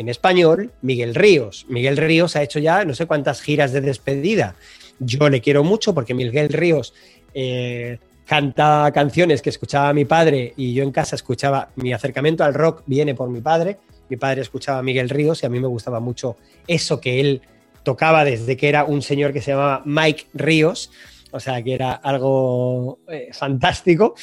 en 0.00 0.08
español, 0.08 0.72
Miguel 0.80 1.14
Ríos. 1.14 1.66
Miguel 1.68 1.98
Ríos 1.98 2.34
ha 2.34 2.42
hecho 2.42 2.58
ya 2.58 2.86
no 2.86 2.94
sé 2.94 3.04
cuántas 3.04 3.42
giras 3.42 3.70
de 3.70 3.82
despedida. 3.82 4.54
Yo 4.98 5.28
le 5.28 5.42
quiero 5.42 5.62
mucho 5.62 5.92
porque 5.92 6.14
Miguel 6.14 6.48
Ríos 6.48 6.94
eh, 7.34 7.98
canta 8.24 8.90
canciones 8.94 9.42
que 9.42 9.50
escuchaba 9.50 9.92
mi 9.92 10.06
padre 10.06 10.54
y 10.56 10.72
yo 10.72 10.84
en 10.84 10.90
casa 10.90 11.16
escuchaba, 11.16 11.68
mi 11.76 11.92
acercamiento 11.92 12.44
al 12.44 12.54
rock 12.54 12.82
viene 12.86 13.14
por 13.14 13.28
mi 13.28 13.42
padre. 13.42 13.76
Mi 14.08 14.16
padre 14.16 14.40
escuchaba 14.40 14.78
a 14.78 14.82
Miguel 14.82 15.10
Ríos 15.10 15.42
y 15.42 15.46
a 15.46 15.50
mí 15.50 15.60
me 15.60 15.66
gustaba 15.66 16.00
mucho 16.00 16.38
eso 16.66 16.98
que 16.98 17.20
él 17.20 17.42
tocaba 17.82 18.24
desde 18.24 18.56
que 18.56 18.70
era 18.70 18.84
un 18.84 19.02
señor 19.02 19.34
que 19.34 19.42
se 19.42 19.50
llamaba 19.50 19.82
Mike 19.84 20.28
Ríos, 20.32 20.90
o 21.30 21.40
sea 21.40 21.62
que 21.62 21.74
era 21.74 21.92
algo 21.92 23.00
eh, 23.06 23.28
fantástico. 23.34 24.14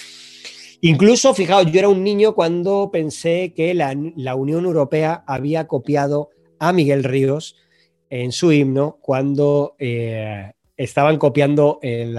Incluso, 0.81 1.34
fijaos, 1.34 1.72
yo 1.72 1.79
era 1.79 1.89
un 1.89 2.03
niño 2.03 2.36
cuando 2.36 2.89
pensé 2.91 3.53
que 3.55 3.74
la, 3.74 4.36
Unión 4.36 4.65
Europea 4.65 5.24
había 5.25 5.67
copiado 5.67 6.29
a 6.60 6.72
Miguel 6.72 7.03
Ríos 7.03 7.55
en 8.10 8.31
su 8.31 8.51
himno 8.51 8.98
cuando 9.01 9.75
eh, 9.79 10.51
estaban 10.77 11.17
copiando 11.17 11.79
el, 11.81 12.12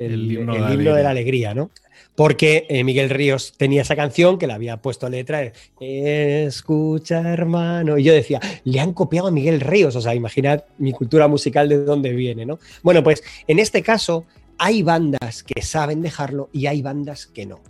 himno, 0.00 0.54
de, 0.94 1.02
la 1.02 1.10
alegría, 1.10 1.54
¿no? 1.54 1.70
Porque 2.16 2.66
eh, 2.68 2.82
Miguel 2.82 3.08
Ríos 3.08 3.54
tenía 3.56 3.82
esa 3.82 3.94
canción 3.94 4.36
que 4.36 4.48
le 4.48 4.52
había 4.52 4.78
puesto 4.78 5.08
letra, 5.08 5.52
escucha 5.78 7.20
hermano, 7.32 7.96
y 7.98 8.02
yo 8.02 8.12
decía, 8.12 8.40
le 8.64 8.80
han 8.80 8.92
copiado 8.92 9.28
a 9.28 9.30
Miguel 9.30 9.60
Ríos, 9.60 9.94
o 9.94 10.00
sea, 10.00 10.14
imaginad 10.14 10.64
mi 10.78 10.92
cultura 10.92 11.28
musical 11.28 11.68
de 11.68 11.84
dónde 11.84 12.10
viene, 12.12 12.44
¿no? 12.44 12.58
Bueno, 12.82 13.04
pues 13.04 13.22
en 13.46 13.60
este 13.60 13.82
caso 13.82 14.26
hay 14.60 14.82
bandas 14.82 15.42
que 15.42 15.62
saben 15.62 16.02
dejarlo 16.02 16.50
y 16.52 16.66
hay 16.66 16.82
bandas 16.82 17.26
que 17.26 17.46
no. 17.46 17.60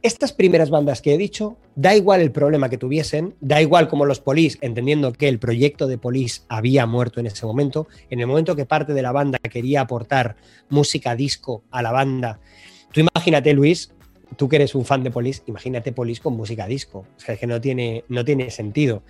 Estas 0.00 0.32
primeras 0.32 0.70
bandas 0.70 1.02
que 1.02 1.12
he 1.12 1.18
dicho, 1.18 1.58
da 1.74 1.94
igual 1.94 2.22
el 2.22 2.32
problema 2.32 2.70
que 2.70 2.78
tuviesen, 2.78 3.34
da 3.40 3.60
igual 3.60 3.88
como 3.88 4.06
los 4.06 4.18
Polis, 4.18 4.56
entendiendo 4.62 5.12
que 5.12 5.28
el 5.28 5.38
proyecto 5.38 5.86
de 5.86 5.98
Polis 5.98 6.46
había 6.48 6.86
muerto 6.86 7.20
en 7.20 7.26
ese 7.26 7.44
momento, 7.44 7.88
en 8.08 8.20
el 8.20 8.26
momento 8.26 8.56
que 8.56 8.64
parte 8.64 8.94
de 8.94 9.02
la 9.02 9.12
banda 9.12 9.38
quería 9.38 9.82
aportar 9.82 10.36
música 10.70 11.14
disco 11.14 11.62
a 11.70 11.82
la 11.82 11.92
banda. 11.92 12.40
Tú 12.90 13.00
imagínate, 13.00 13.52
Luis, 13.52 13.92
tú 14.36 14.48
que 14.48 14.56
eres 14.56 14.74
un 14.74 14.84
fan 14.84 15.02
de 15.02 15.10
Police, 15.10 15.42
imagínate 15.46 15.92
Police 15.92 16.20
con 16.22 16.36
música 16.36 16.66
disco. 16.66 17.06
es 17.26 17.38
que 17.38 17.46
no 17.46 17.60
tiene, 17.60 18.04
no 18.08 18.24
tiene 18.24 18.50
sentido. 18.50 19.02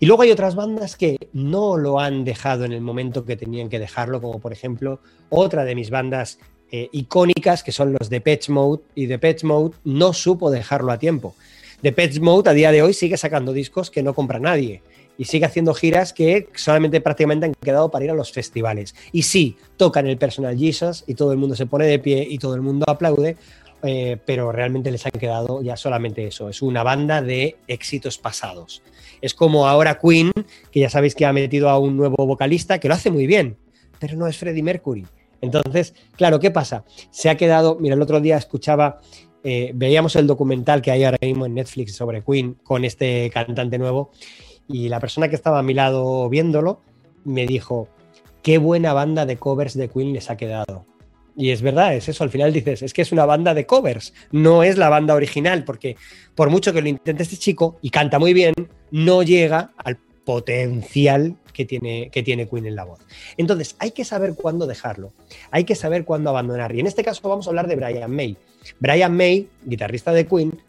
Y 0.00 0.06
luego 0.06 0.22
hay 0.22 0.30
otras 0.30 0.54
bandas 0.54 0.96
que 0.96 1.28
no 1.32 1.76
lo 1.76 2.00
han 2.00 2.24
dejado 2.24 2.64
en 2.64 2.72
el 2.72 2.80
momento 2.80 3.24
que 3.24 3.36
tenían 3.36 3.68
que 3.68 3.78
dejarlo, 3.78 4.20
como 4.20 4.38
por 4.38 4.52
ejemplo 4.52 5.00
otra 5.30 5.64
de 5.64 5.74
mis 5.74 5.90
bandas 5.90 6.38
eh, 6.70 6.88
icónicas, 6.92 7.62
que 7.62 7.72
son 7.72 7.94
los 7.98 8.10
de 8.10 8.20
Patch 8.20 8.50
Mode, 8.50 8.82
y 8.94 9.06
de 9.06 9.18
Patch 9.18 9.44
Mode 9.44 9.76
no 9.84 10.12
supo 10.12 10.50
dejarlo 10.50 10.92
a 10.92 10.98
tiempo. 10.98 11.34
The 11.80 11.92
Patch 11.92 12.18
Mode 12.18 12.50
a 12.50 12.52
día 12.52 12.72
de 12.72 12.82
hoy 12.82 12.92
sigue 12.92 13.16
sacando 13.16 13.52
discos 13.52 13.90
que 13.90 14.02
no 14.02 14.14
compra 14.14 14.38
nadie 14.38 14.82
y 15.18 15.24
sigue 15.24 15.46
haciendo 15.46 15.74
giras 15.74 16.12
que 16.12 16.48
solamente 16.54 17.00
prácticamente 17.00 17.46
han 17.46 17.54
quedado 17.54 17.90
para 17.90 18.04
ir 18.04 18.10
a 18.12 18.14
los 18.14 18.32
festivales. 18.32 18.94
Y 19.12 19.22
sí, 19.22 19.56
tocan 19.76 20.06
el 20.06 20.16
Personal 20.16 20.56
Jesus 20.56 21.04
y 21.06 21.14
todo 21.14 21.32
el 21.32 21.38
mundo 21.38 21.56
se 21.56 21.66
pone 21.66 21.86
de 21.86 21.98
pie 21.98 22.26
y 22.28 22.38
todo 22.38 22.54
el 22.54 22.62
mundo 22.62 22.84
aplaude, 22.88 23.36
eh, 23.82 24.18
pero 24.24 24.50
realmente 24.52 24.90
les 24.90 25.06
han 25.06 25.12
quedado 25.12 25.62
ya 25.62 25.76
solamente 25.76 26.26
eso, 26.26 26.48
es 26.48 26.62
una 26.62 26.82
banda 26.82 27.22
de 27.22 27.56
éxitos 27.68 28.18
pasados. 28.18 28.82
Es 29.20 29.34
como 29.34 29.68
ahora 29.68 29.98
Queen, 29.98 30.32
que 30.70 30.80
ya 30.80 30.90
sabéis 30.90 31.14
que 31.14 31.26
ha 31.26 31.32
metido 31.32 31.68
a 31.68 31.78
un 31.78 31.96
nuevo 31.96 32.26
vocalista, 32.26 32.78
que 32.78 32.88
lo 32.88 32.94
hace 32.94 33.10
muy 33.10 33.26
bien, 33.26 33.56
pero 33.98 34.16
no 34.16 34.26
es 34.26 34.36
Freddie 34.36 34.62
Mercury. 34.62 35.06
Entonces, 35.40 35.94
claro, 36.16 36.40
¿qué 36.40 36.50
pasa? 36.50 36.84
Se 37.10 37.30
ha 37.30 37.36
quedado, 37.36 37.76
mira, 37.80 37.94
el 37.94 38.02
otro 38.02 38.20
día 38.20 38.36
escuchaba, 38.36 39.00
eh, 39.44 39.70
veíamos 39.74 40.16
el 40.16 40.26
documental 40.26 40.82
que 40.82 40.90
hay 40.90 41.04
ahora 41.04 41.18
mismo 41.20 41.46
en 41.46 41.54
Netflix 41.54 41.94
sobre 41.94 42.22
Queen 42.22 42.54
con 42.64 42.84
este 42.84 43.30
cantante 43.30 43.78
nuevo, 43.78 44.10
y 44.66 44.88
la 44.88 45.00
persona 45.00 45.28
que 45.28 45.36
estaba 45.36 45.60
a 45.60 45.62
mi 45.62 45.74
lado 45.74 46.28
viéndolo 46.28 46.80
me 47.24 47.46
dijo, 47.46 47.88
qué 48.42 48.58
buena 48.58 48.92
banda 48.92 49.26
de 49.26 49.36
covers 49.36 49.74
de 49.74 49.88
Queen 49.88 50.12
les 50.12 50.30
ha 50.30 50.36
quedado. 50.36 50.84
Y 51.38 51.52
es 51.52 51.62
verdad, 51.62 51.94
es 51.94 52.08
eso. 52.08 52.24
Al 52.24 52.30
final 52.30 52.52
dices, 52.52 52.82
es 52.82 52.92
que 52.92 53.02
es 53.02 53.12
una 53.12 53.24
banda 53.24 53.54
de 53.54 53.64
covers, 53.64 54.12
no 54.32 54.64
es 54.64 54.76
la 54.76 54.88
banda 54.88 55.14
original, 55.14 55.62
porque 55.62 55.96
por 56.34 56.50
mucho 56.50 56.72
que 56.72 56.82
lo 56.82 56.88
intente 56.88 57.22
este 57.22 57.36
chico 57.36 57.78
y 57.80 57.90
canta 57.90 58.18
muy 58.18 58.34
bien, 58.34 58.54
no 58.90 59.22
llega 59.22 59.70
al 59.76 59.98
potencial 60.24 61.36
que 61.54 61.64
tiene, 61.64 62.10
que 62.10 62.24
tiene 62.24 62.48
Queen 62.48 62.66
en 62.66 62.74
la 62.74 62.84
voz. 62.84 62.98
Entonces, 63.36 63.76
hay 63.78 63.92
que 63.92 64.04
saber 64.04 64.34
cuándo 64.34 64.66
dejarlo, 64.66 65.12
hay 65.52 65.62
que 65.62 65.76
saber 65.76 66.04
cuándo 66.04 66.30
abandonar. 66.30 66.74
Y 66.74 66.80
en 66.80 66.88
este 66.88 67.04
caso 67.04 67.28
vamos 67.28 67.46
a 67.46 67.50
hablar 67.50 67.68
de 67.68 67.76
Brian 67.76 68.10
May. 68.10 68.36
Brian 68.80 69.16
May, 69.16 69.48
guitarrista 69.64 70.10
de 70.10 70.26
Queen, 70.26 70.60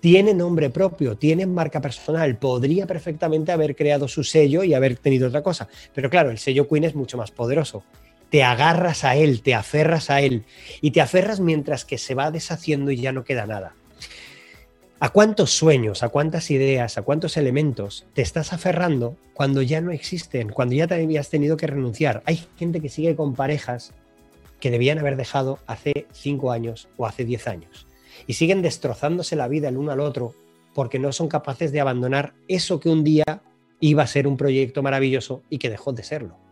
tiene 0.00 0.32
nombre 0.32 0.70
propio, 0.70 1.18
tiene 1.18 1.44
marca 1.44 1.82
personal, 1.82 2.38
podría 2.38 2.86
perfectamente 2.86 3.52
haber 3.52 3.76
creado 3.76 4.08
su 4.08 4.24
sello 4.24 4.64
y 4.64 4.72
haber 4.72 4.96
tenido 4.96 5.28
otra 5.28 5.42
cosa. 5.42 5.68
Pero 5.94 6.08
claro, 6.08 6.30
el 6.30 6.38
sello 6.38 6.66
Queen 6.66 6.84
es 6.84 6.94
mucho 6.94 7.18
más 7.18 7.30
poderoso. 7.30 7.84
Te 8.34 8.42
agarras 8.42 9.04
a 9.04 9.14
él, 9.14 9.42
te 9.42 9.54
aferras 9.54 10.10
a 10.10 10.20
él 10.20 10.42
y 10.80 10.90
te 10.90 11.00
aferras 11.00 11.38
mientras 11.38 11.84
que 11.84 11.98
se 11.98 12.16
va 12.16 12.32
deshaciendo 12.32 12.90
y 12.90 12.96
ya 12.96 13.12
no 13.12 13.22
queda 13.22 13.46
nada. 13.46 13.76
¿A 14.98 15.10
cuántos 15.10 15.52
sueños, 15.52 16.02
a 16.02 16.08
cuántas 16.08 16.50
ideas, 16.50 16.98
a 16.98 17.02
cuántos 17.02 17.36
elementos 17.36 18.06
te 18.12 18.22
estás 18.22 18.52
aferrando 18.52 19.16
cuando 19.34 19.62
ya 19.62 19.80
no 19.80 19.92
existen, 19.92 20.48
cuando 20.48 20.74
ya 20.74 20.88
te 20.88 20.96
habías 20.96 21.30
tenido 21.30 21.56
que 21.56 21.68
renunciar? 21.68 22.24
Hay 22.26 22.44
gente 22.58 22.80
que 22.80 22.88
sigue 22.88 23.14
con 23.14 23.36
parejas 23.36 23.92
que 24.58 24.72
debían 24.72 24.98
haber 24.98 25.14
dejado 25.14 25.60
hace 25.68 26.08
cinco 26.10 26.50
años 26.50 26.88
o 26.96 27.06
hace 27.06 27.24
diez 27.24 27.46
años 27.46 27.86
y 28.26 28.32
siguen 28.32 28.62
destrozándose 28.62 29.36
la 29.36 29.46
vida 29.46 29.68
el 29.68 29.76
uno 29.76 29.92
al 29.92 30.00
otro 30.00 30.34
porque 30.74 30.98
no 30.98 31.12
son 31.12 31.28
capaces 31.28 31.70
de 31.70 31.80
abandonar 31.80 32.34
eso 32.48 32.80
que 32.80 32.88
un 32.88 33.04
día 33.04 33.42
iba 33.78 34.02
a 34.02 34.08
ser 34.08 34.26
un 34.26 34.36
proyecto 34.36 34.82
maravilloso 34.82 35.44
y 35.50 35.58
que 35.58 35.70
dejó 35.70 35.92
de 35.92 36.02
serlo. 36.02 36.43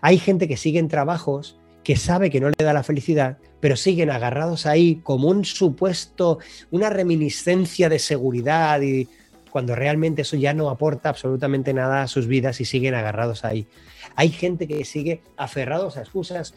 Hay 0.00 0.18
gente 0.18 0.48
que 0.48 0.56
sigue 0.56 0.78
en 0.78 0.88
trabajos 0.88 1.58
que 1.82 1.96
sabe 1.96 2.30
que 2.30 2.40
no 2.40 2.48
le 2.48 2.64
da 2.64 2.72
la 2.72 2.82
felicidad, 2.82 3.38
pero 3.60 3.76
siguen 3.76 4.10
agarrados 4.10 4.66
ahí 4.66 4.96
como 5.02 5.28
un 5.28 5.44
supuesto, 5.44 6.38
una 6.70 6.88
reminiscencia 6.88 7.88
de 7.88 7.98
seguridad 7.98 8.80
y 8.80 9.08
cuando 9.50 9.74
realmente 9.74 10.22
eso 10.22 10.36
ya 10.36 10.54
no 10.54 10.70
aporta 10.70 11.10
absolutamente 11.10 11.74
nada 11.74 12.02
a 12.02 12.08
sus 12.08 12.26
vidas 12.26 12.60
y 12.60 12.64
siguen 12.64 12.94
agarrados 12.94 13.44
ahí. 13.44 13.66
Hay 14.16 14.30
gente 14.30 14.66
que 14.66 14.84
sigue 14.84 15.20
aferrados 15.36 15.96
a 15.96 16.00
excusas 16.00 16.54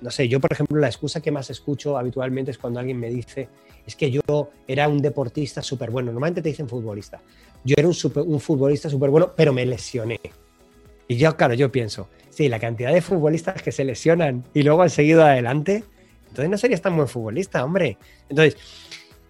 no 0.00 0.10
sé, 0.10 0.28
yo 0.28 0.40
por 0.40 0.52
ejemplo 0.52 0.78
la 0.78 0.88
excusa 0.88 1.20
que 1.20 1.30
más 1.30 1.50
escucho 1.50 1.96
habitualmente 1.96 2.50
es 2.50 2.58
cuando 2.58 2.80
alguien 2.80 2.98
me 2.98 3.08
dice, 3.08 3.48
es 3.86 3.94
que 3.96 4.10
yo 4.10 4.50
era 4.66 4.88
un 4.88 5.00
deportista 5.00 5.62
súper 5.62 5.90
bueno, 5.90 6.12
normalmente 6.12 6.42
te 6.42 6.48
dicen 6.48 6.68
futbolista, 6.68 7.20
yo 7.64 7.74
era 7.78 7.88
un, 7.88 7.94
un 8.26 8.40
futbolista 8.40 8.90
súper 8.90 9.10
bueno, 9.10 9.32
pero 9.36 9.52
me 9.52 9.64
lesioné. 9.64 10.20
Y 11.08 11.16
yo, 11.16 11.36
claro, 11.36 11.54
yo 11.54 11.70
pienso, 11.70 12.08
sí, 12.30 12.48
la 12.48 12.58
cantidad 12.58 12.92
de 12.92 13.00
futbolistas 13.00 13.62
que 13.62 13.72
se 13.72 13.84
lesionan 13.84 14.44
y 14.54 14.62
luego 14.62 14.82
han 14.82 14.90
seguido 14.90 15.24
adelante, 15.24 15.84
entonces 16.28 16.50
no 16.50 16.58
serías 16.58 16.82
tan 16.82 16.96
buen 16.96 17.08
futbolista, 17.08 17.64
hombre. 17.64 17.98
Entonces, 18.28 18.56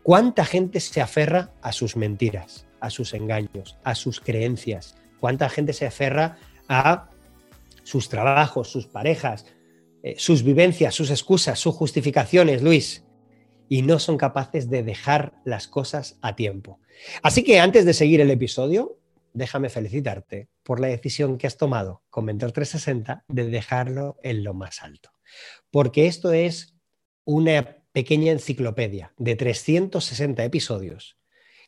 ¿cuánta 0.02 0.45
gente 0.45 0.80
se 0.80 1.00
aferra 1.00 1.50
a 1.62 1.73
sus 1.73 1.97
mentiras, 1.97 2.66
a 2.80 2.90
sus 2.90 3.14
engaños, 3.14 3.76
a 3.85 3.95
sus 3.95 4.21
creencias? 4.21 4.97
¿Cuánta 5.21 5.49
gente 5.49 5.73
se 5.73 5.87
aferra 5.87 6.38
a 6.68 7.11
sus 7.83 8.09
trabajos, 8.09 8.68
sus 8.68 8.87
parejas, 8.87 9.47
eh, 10.02 10.16
sus 10.18 10.42
vivencias, 10.42 10.95
sus 10.95 11.11
excusas, 11.11 11.59
sus 11.59 11.75
justificaciones, 11.75 12.62
Luis, 12.62 13.04
y 13.68 13.83
no 13.83 13.99
son 13.99 14.16
capaces 14.16 14.71
de 14.71 14.83
dejar 14.83 15.35
las 15.45 15.68
cosas 15.68 16.18
a 16.23 16.37
tiempo. 16.37 16.80
Así 17.23 17.45
que 17.45 17.61
antes 17.61 17.85
de 17.85 17.95
seguir 17.95 18.21
el 18.21 18.30
episodio, 18.30 18.95
déjame 19.37 19.69
felicitarte 19.69 20.49
por 20.62 20.81
la 20.81 20.87
decisión 20.88 21.37
que 21.37 21.47
has 21.47 21.59
tomado 21.59 22.02
con 22.09 22.25
Mentor 22.25 22.52
360 22.52 23.25
de 23.28 23.49
dejarlo 23.50 24.19
en 24.23 24.43
lo 24.43 24.55
más 24.55 24.83
alto. 24.83 25.11
Porque 25.71 26.07
esto 26.07 26.33
es 26.33 26.75
una 27.25 27.85
pequeña 27.93 28.33
enciclopedia 28.33 29.12
de 29.19 29.37
360 29.37 30.43
episodios 30.43 31.19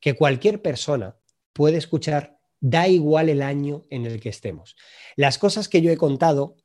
que 0.01 0.15
cualquier 0.15 0.63
persona 0.63 1.19
puede 1.53 1.77
escuchar, 1.77 2.39
da 2.61 2.89
igual 2.89 3.29
el 3.29 3.43
año 3.43 3.85
en 3.91 4.07
el 4.07 4.19
que 4.19 4.31
estemos. 4.31 4.75
Las 5.15 5.37
cosas 5.37 5.69
que 5.69 5.83
yo 5.83 5.91
he 5.91 5.97
contado 5.99 6.57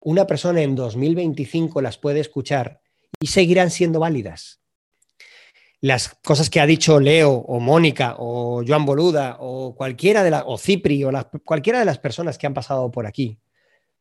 una 0.00 0.26
persona 0.28 0.62
en 0.62 0.76
2025 0.76 1.80
las 1.82 1.98
puede 1.98 2.20
escuchar 2.20 2.82
y 3.20 3.28
seguirán 3.28 3.70
siendo 3.70 3.98
válidas. 3.98 4.61
Las 5.82 6.08
cosas 6.22 6.48
que 6.48 6.60
ha 6.60 6.66
dicho 6.66 7.00
Leo 7.00 7.32
o 7.32 7.58
Mónica 7.58 8.14
o 8.18 8.62
Joan 8.66 8.86
Boluda 8.86 9.36
o 9.40 9.74
cualquiera 9.74 10.22
de 10.22 10.30
las, 10.30 10.44
o 10.46 10.56
Cipri 10.56 11.02
o 11.04 11.10
cualquiera 11.44 11.80
de 11.80 11.84
las 11.84 11.98
personas 11.98 12.38
que 12.38 12.46
han 12.46 12.54
pasado 12.54 12.90
por 12.90 13.04
aquí 13.04 13.40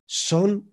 son 0.05 0.71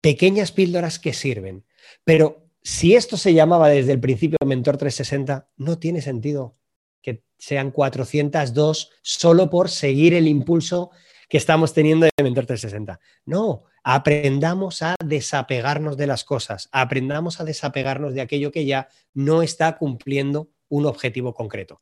pequeñas 0.00 0.50
píldoras 0.50 0.98
que 0.98 1.12
sirven. 1.12 1.64
Pero 2.04 2.48
si 2.60 2.96
esto 2.96 3.16
se 3.16 3.34
llamaba 3.34 3.68
desde 3.68 3.92
el 3.92 4.00
principio 4.00 4.36
Mentor 4.44 4.78
360, 4.78 5.48
no 5.56 5.78
tiene 5.78 6.02
sentido 6.02 6.56
que 7.00 7.22
sean 7.38 7.70
402 7.70 8.90
solo 9.00 9.48
por 9.48 9.70
seguir 9.70 10.12
el 10.12 10.26
impulso 10.26 10.90
que 11.28 11.38
estamos 11.38 11.72
teniendo 11.72 12.06
de 12.06 12.22
Mentor 12.22 12.46
360. 12.46 12.98
No, 13.26 13.64
aprendamos 13.84 14.82
a 14.82 14.94
desapegarnos 15.04 15.96
de 15.96 16.06
las 16.06 16.24
cosas, 16.24 16.68
aprendamos 16.72 17.40
a 17.40 17.44
desapegarnos 17.44 18.14
de 18.14 18.20
aquello 18.20 18.52
que 18.52 18.64
ya 18.64 18.88
no 19.14 19.42
está 19.42 19.76
cumpliendo 19.76 20.48
un 20.68 20.86
objetivo 20.86 21.34
concreto. 21.34 21.80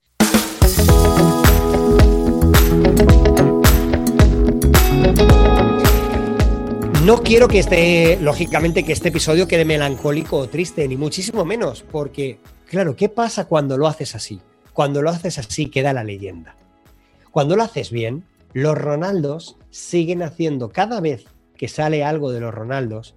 No 7.04 7.22
quiero 7.22 7.48
que 7.48 7.58
esté, 7.58 8.18
lógicamente, 8.20 8.84
que 8.84 8.92
este 8.92 9.08
episodio 9.08 9.48
quede 9.48 9.64
melancólico 9.64 10.36
o 10.36 10.48
triste, 10.48 10.86
ni 10.86 10.96
muchísimo 10.96 11.44
menos, 11.44 11.82
porque, 11.82 12.38
claro, 12.66 12.94
¿qué 12.94 13.08
pasa 13.08 13.46
cuando 13.46 13.78
lo 13.78 13.86
haces 13.86 14.14
así? 14.14 14.40
Cuando 14.72 15.02
lo 15.02 15.10
haces 15.10 15.38
así 15.38 15.66
queda 15.66 15.92
la 15.92 16.04
leyenda. 16.04 16.56
Cuando 17.30 17.56
lo 17.56 17.62
haces 17.62 17.90
bien, 17.90 18.24
los 18.52 18.76
Ronaldos 18.76 19.56
siguen 19.70 20.22
haciendo 20.22 20.70
cada 20.70 21.00
vez 21.00 21.24
que 21.61 21.68
sale 21.68 22.03
algo 22.03 22.33
de 22.33 22.40
los 22.40 22.55
Ronaldos, 22.55 23.14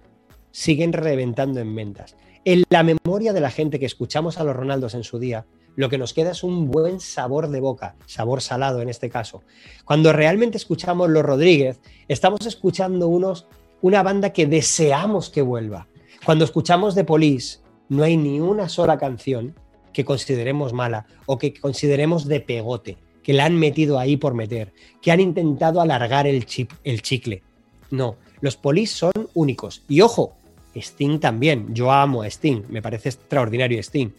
siguen 0.50 0.92
reventando 0.92 1.60
en 1.60 1.74
ventas. 1.74 2.14
En 2.44 2.62
la 2.68 2.82
memoria 2.82 3.32
de 3.32 3.40
la 3.40 3.50
gente 3.50 3.80
que 3.80 3.86
escuchamos 3.86 4.36
a 4.36 4.44
los 4.44 4.54
Ronaldos 4.54 4.92
en 4.92 5.02
su 5.02 5.18
día, 5.18 5.46
lo 5.76 5.88
que 5.88 5.96
nos 5.96 6.12
queda 6.12 6.32
es 6.32 6.44
un 6.44 6.70
buen 6.70 7.00
sabor 7.00 7.48
de 7.48 7.60
boca, 7.60 7.96
sabor 8.04 8.42
salado 8.42 8.82
en 8.82 8.90
este 8.90 9.08
caso. 9.08 9.40
Cuando 9.86 10.12
realmente 10.12 10.58
escuchamos 10.58 11.08
los 11.08 11.22
Rodríguez, 11.22 11.80
estamos 12.06 12.44
escuchando 12.44 13.08
unos, 13.08 13.46
una 13.80 14.02
banda 14.02 14.28
que 14.34 14.46
deseamos 14.46 15.30
que 15.30 15.40
vuelva. 15.40 15.88
Cuando 16.26 16.44
escuchamos 16.44 16.94
de 16.94 17.04
Police, 17.04 17.60
no 17.88 18.02
hay 18.02 18.18
ni 18.18 18.40
una 18.40 18.68
sola 18.68 18.98
canción 18.98 19.54
que 19.94 20.04
consideremos 20.04 20.74
mala 20.74 21.06
o 21.24 21.38
que 21.38 21.54
consideremos 21.54 22.28
de 22.28 22.40
pegote 22.40 22.98
que 23.22 23.32
la 23.32 23.46
han 23.46 23.58
metido 23.58 23.98
ahí 23.98 24.18
por 24.18 24.34
meter, 24.34 24.74
que 25.00 25.12
han 25.12 25.20
intentado 25.20 25.80
alargar 25.80 26.26
el, 26.26 26.44
chip, 26.44 26.72
el 26.84 27.00
chicle. 27.00 27.42
No, 27.90 28.16
los 28.44 28.56
polis 28.56 28.90
son 28.90 29.12
únicos. 29.32 29.82
Y 29.88 30.02
ojo, 30.02 30.36
Sting 30.74 31.18
también. 31.18 31.74
Yo 31.74 31.90
amo 31.90 32.22
a 32.22 32.26
Sting, 32.26 32.62
me 32.68 32.82
parece 32.82 33.08
extraordinario 33.08 33.80
Sting. 33.80 34.10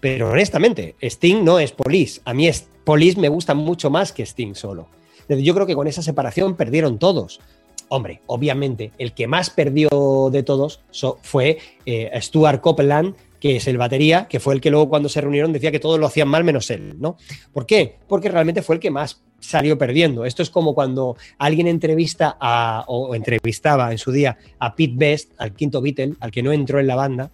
Pero 0.00 0.30
honestamente, 0.30 0.96
Sting 1.00 1.44
no 1.44 1.60
es 1.60 1.70
polis. 1.70 2.20
A 2.24 2.34
mí 2.34 2.50
polis 2.84 3.16
me 3.16 3.28
gusta 3.28 3.54
mucho 3.54 3.88
más 3.88 4.12
que 4.12 4.24
Sting 4.24 4.54
solo. 4.54 4.88
Yo 5.28 5.54
creo 5.54 5.66
que 5.66 5.76
con 5.76 5.86
esa 5.86 6.02
separación 6.02 6.56
perdieron 6.56 6.98
todos. 6.98 7.40
Hombre, 7.88 8.22
obviamente, 8.26 8.90
el 8.98 9.14
que 9.14 9.28
más 9.28 9.50
perdió 9.50 10.30
de 10.32 10.42
todos 10.42 10.80
fue 11.22 11.58
eh, 11.86 12.10
Stuart 12.20 12.60
Copeland, 12.60 13.14
que 13.40 13.56
es 13.56 13.66
el 13.66 13.78
batería, 13.78 14.28
que 14.28 14.38
fue 14.38 14.54
el 14.54 14.60
que 14.60 14.70
luego 14.70 14.88
cuando 14.88 15.08
se 15.08 15.20
reunieron 15.20 15.52
decía 15.52 15.72
que 15.72 15.80
todos 15.80 15.98
lo 15.98 16.06
hacían 16.06 16.28
mal 16.28 16.44
menos 16.44 16.70
él, 16.70 17.00
¿no? 17.00 17.16
¿Por 17.52 17.66
qué? 17.66 17.96
Porque 18.06 18.28
realmente 18.28 18.62
fue 18.62 18.76
el 18.76 18.80
que 18.80 18.90
más 18.90 19.22
salió 19.40 19.78
perdiendo. 19.78 20.24
Esto 20.26 20.42
es 20.42 20.50
como 20.50 20.74
cuando 20.74 21.16
alguien 21.38 21.66
entrevista 21.66 22.36
a, 22.38 22.84
o 22.86 23.14
entrevistaba 23.14 23.90
en 23.90 23.98
su 23.98 24.12
día 24.12 24.36
a 24.58 24.76
Pete 24.76 24.94
Best, 24.94 25.32
al 25.38 25.54
quinto 25.54 25.80
Beatle, 25.80 26.14
al 26.20 26.30
que 26.30 26.42
no 26.42 26.52
entró 26.52 26.78
en 26.78 26.86
la 26.86 26.94
banda, 26.94 27.30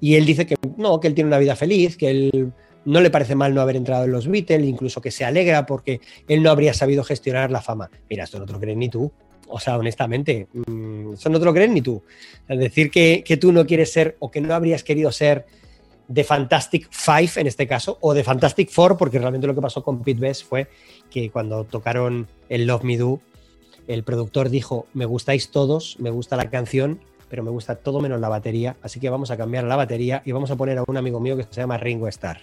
y 0.00 0.16
él 0.16 0.26
dice 0.26 0.46
que 0.46 0.56
no, 0.76 1.00
que 1.00 1.08
él 1.08 1.14
tiene 1.14 1.28
una 1.28 1.38
vida 1.38 1.56
feliz, 1.56 1.96
que 1.96 2.10
él 2.10 2.52
no 2.84 3.00
le 3.00 3.10
parece 3.10 3.34
mal 3.34 3.54
no 3.54 3.60
haber 3.60 3.76
entrado 3.76 4.04
en 4.04 4.12
los 4.12 4.28
Beatles, 4.28 4.66
incluso 4.66 5.00
que 5.00 5.10
se 5.10 5.24
alegra 5.24 5.66
porque 5.66 6.00
él 6.28 6.42
no 6.42 6.50
habría 6.50 6.74
sabido 6.74 7.02
gestionar 7.02 7.50
la 7.50 7.62
fama. 7.62 7.90
Mira, 8.08 8.24
esto 8.24 8.38
no 8.38 8.46
te 8.46 8.52
lo 8.52 8.60
crees 8.60 8.76
ni 8.76 8.88
tú. 8.88 9.10
O 9.48 9.60
sea, 9.60 9.78
honestamente, 9.78 10.48
mm, 10.52 11.14
eso 11.14 11.28
no 11.28 11.38
te 11.38 11.44
lo 11.44 11.54
crees 11.54 11.70
ni 11.70 11.82
tú. 11.82 12.02
Decir, 12.48 12.90
que, 12.90 13.38
tú 13.40 13.52
no 13.52 13.66
quieres 13.66 13.92
ser 13.92 14.16
o 14.18 14.30
que 14.30 14.40
no 14.40 14.54
habrías 14.54 14.82
querido 14.82 15.12
ser 15.12 15.46
de 16.08 16.24
Fantastic 16.24 16.88
Five 16.90 17.32
en 17.36 17.46
este 17.46 17.66
caso, 17.66 17.98
o 18.00 18.14
de 18.14 18.22
Fantastic 18.22 18.70
Four, 18.70 18.96
porque 18.96 19.18
realmente 19.18 19.46
lo 19.46 19.54
que 19.54 19.60
pasó 19.60 19.82
con 19.82 20.02
Pete 20.02 20.20
Best 20.20 20.44
fue 20.44 20.68
que 21.10 21.30
cuando 21.30 21.64
tocaron 21.64 22.28
el 22.48 22.66
Love 22.66 22.84
Me 22.84 22.96
Do, 22.96 23.20
el 23.88 24.04
productor 24.04 24.50
dijo, 24.50 24.86
me 24.94 25.04
gustáis 25.04 25.50
todos, 25.50 25.96
me 25.98 26.10
gusta 26.10 26.36
la 26.36 26.50
canción, 26.50 27.00
pero 27.28 27.42
me 27.42 27.50
gusta 27.50 27.76
todo 27.76 28.00
menos 28.00 28.20
la 28.20 28.28
batería, 28.28 28.76
así 28.82 29.00
que 29.00 29.10
vamos 29.10 29.30
a 29.30 29.36
cambiar 29.36 29.64
la 29.64 29.76
batería 29.76 30.22
y 30.24 30.32
vamos 30.32 30.50
a 30.50 30.56
poner 30.56 30.78
a 30.78 30.84
un 30.86 30.96
amigo 30.96 31.20
mío 31.20 31.36
que 31.36 31.44
se 31.44 31.60
llama 31.60 31.76
Ringo 31.76 32.08
Starr. 32.08 32.38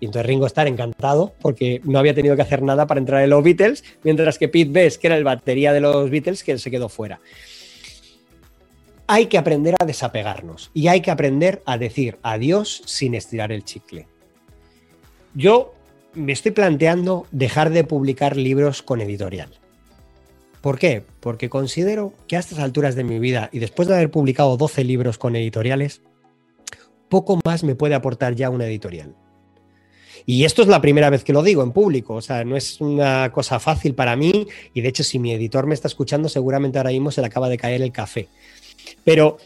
Y 0.00 0.06
entonces 0.06 0.26
Ringo 0.26 0.46
Starr 0.46 0.68
encantado 0.68 1.34
porque 1.40 1.80
no 1.84 1.98
había 1.98 2.14
tenido 2.14 2.36
que 2.36 2.42
hacer 2.42 2.62
nada 2.62 2.86
para 2.86 3.00
entrar 3.00 3.22
en 3.22 3.30
los 3.30 3.42
Beatles, 3.42 3.84
mientras 4.02 4.38
que 4.38 4.48
Pete 4.48 4.70
Best, 4.70 5.00
que 5.00 5.08
era 5.08 5.16
el 5.16 5.24
batería 5.24 5.72
de 5.72 5.80
los 5.80 6.10
Beatles, 6.10 6.44
que 6.44 6.58
se 6.58 6.70
quedó 6.70 6.88
fuera. 6.88 7.20
Hay 9.06 9.26
que 9.26 9.38
aprender 9.38 9.74
a 9.80 9.86
desapegarnos 9.86 10.70
y 10.74 10.88
hay 10.88 11.00
que 11.00 11.10
aprender 11.10 11.62
a 11.64 11.78
decir 11.78 12.18
adiós 12.22 12.82
sin 12.86 13.14
estirar 13.14 13.52
el 13.52 13.64
chicle. 13.64 14.06
Yo 15.34 15.74
me 16.14 16.32
estoy 16.32 16.52
planteando 16.52 17.26
dejar 17.30 17.70
de 17.70 17.84
publicar 17.84 18.36
libros 18.36 18.82
con 18.82 19.00
editorial. 19.00 19.50
¿Por 20.60 20.78
qué? 20.78 21.04
Porque 21.20 21.48
considero 21.48 22.12
que 22.26 22.36
a 22.36 22.40
estas 22.40 22.58
alturas 22.58 22.96
de 22.96 23.04
mi 23.04 23.18
vida 23.18 23.48
y 23.52 23.60
después 23.60 23.88
de 23.88 23.94
haber 23.94 24.10
publicado 24.10 24.56
12 24.56 24.84
libros 24.84 25.16
con 25.16 25.36
editoriales, 25.36 26.02
poco 27.08 27.38
más 27.44 27.64
me 27.64 27.74
puede 27.74 27.94
aportar 27.94 28.34
ya 28.34 28.50
una 28.50 28.66
editorial. 28.66 29.14
Y 30.30 30.44
esto 30.44 30.60
es 30.60 30.68
la 30.68 30.82
primera 30.82 31.08
vez 31.08 31.24
que 31.24 31.32
lo 31.32 31.42
digo 31.42 31.62
en 31.62 31.72
público, 31.72 32.12
o 32.12 32.20
sea, 32.20 32.44
no 32.44 32.54
es 32.54 32.82
una 32.82 33.32
cosa 33.32 33.58
fácil 33.58 33.94
para 33.94 34.14
mí 34.14 34.46
y 34.74 34.82
de 34.82 34.88
hecho 34.90 35.02
si 35.02 35.18
mi 35.18 35.32
editor 35.32 35.66
me 35.66 35.72
está 35.72 35.88
escuchando 35.88 36.28
seguramente 36.28 36.76
ahora 36.76 36.90
mismo 36.90 37.10
se 37.10 37.22
le 37.22 37.28
acaba 37.28 37.48
de 37.48 37.56
caer 37.56 37.80
el 37.80 37.92
café. 37.92 38.28
Pero 39.04 39.38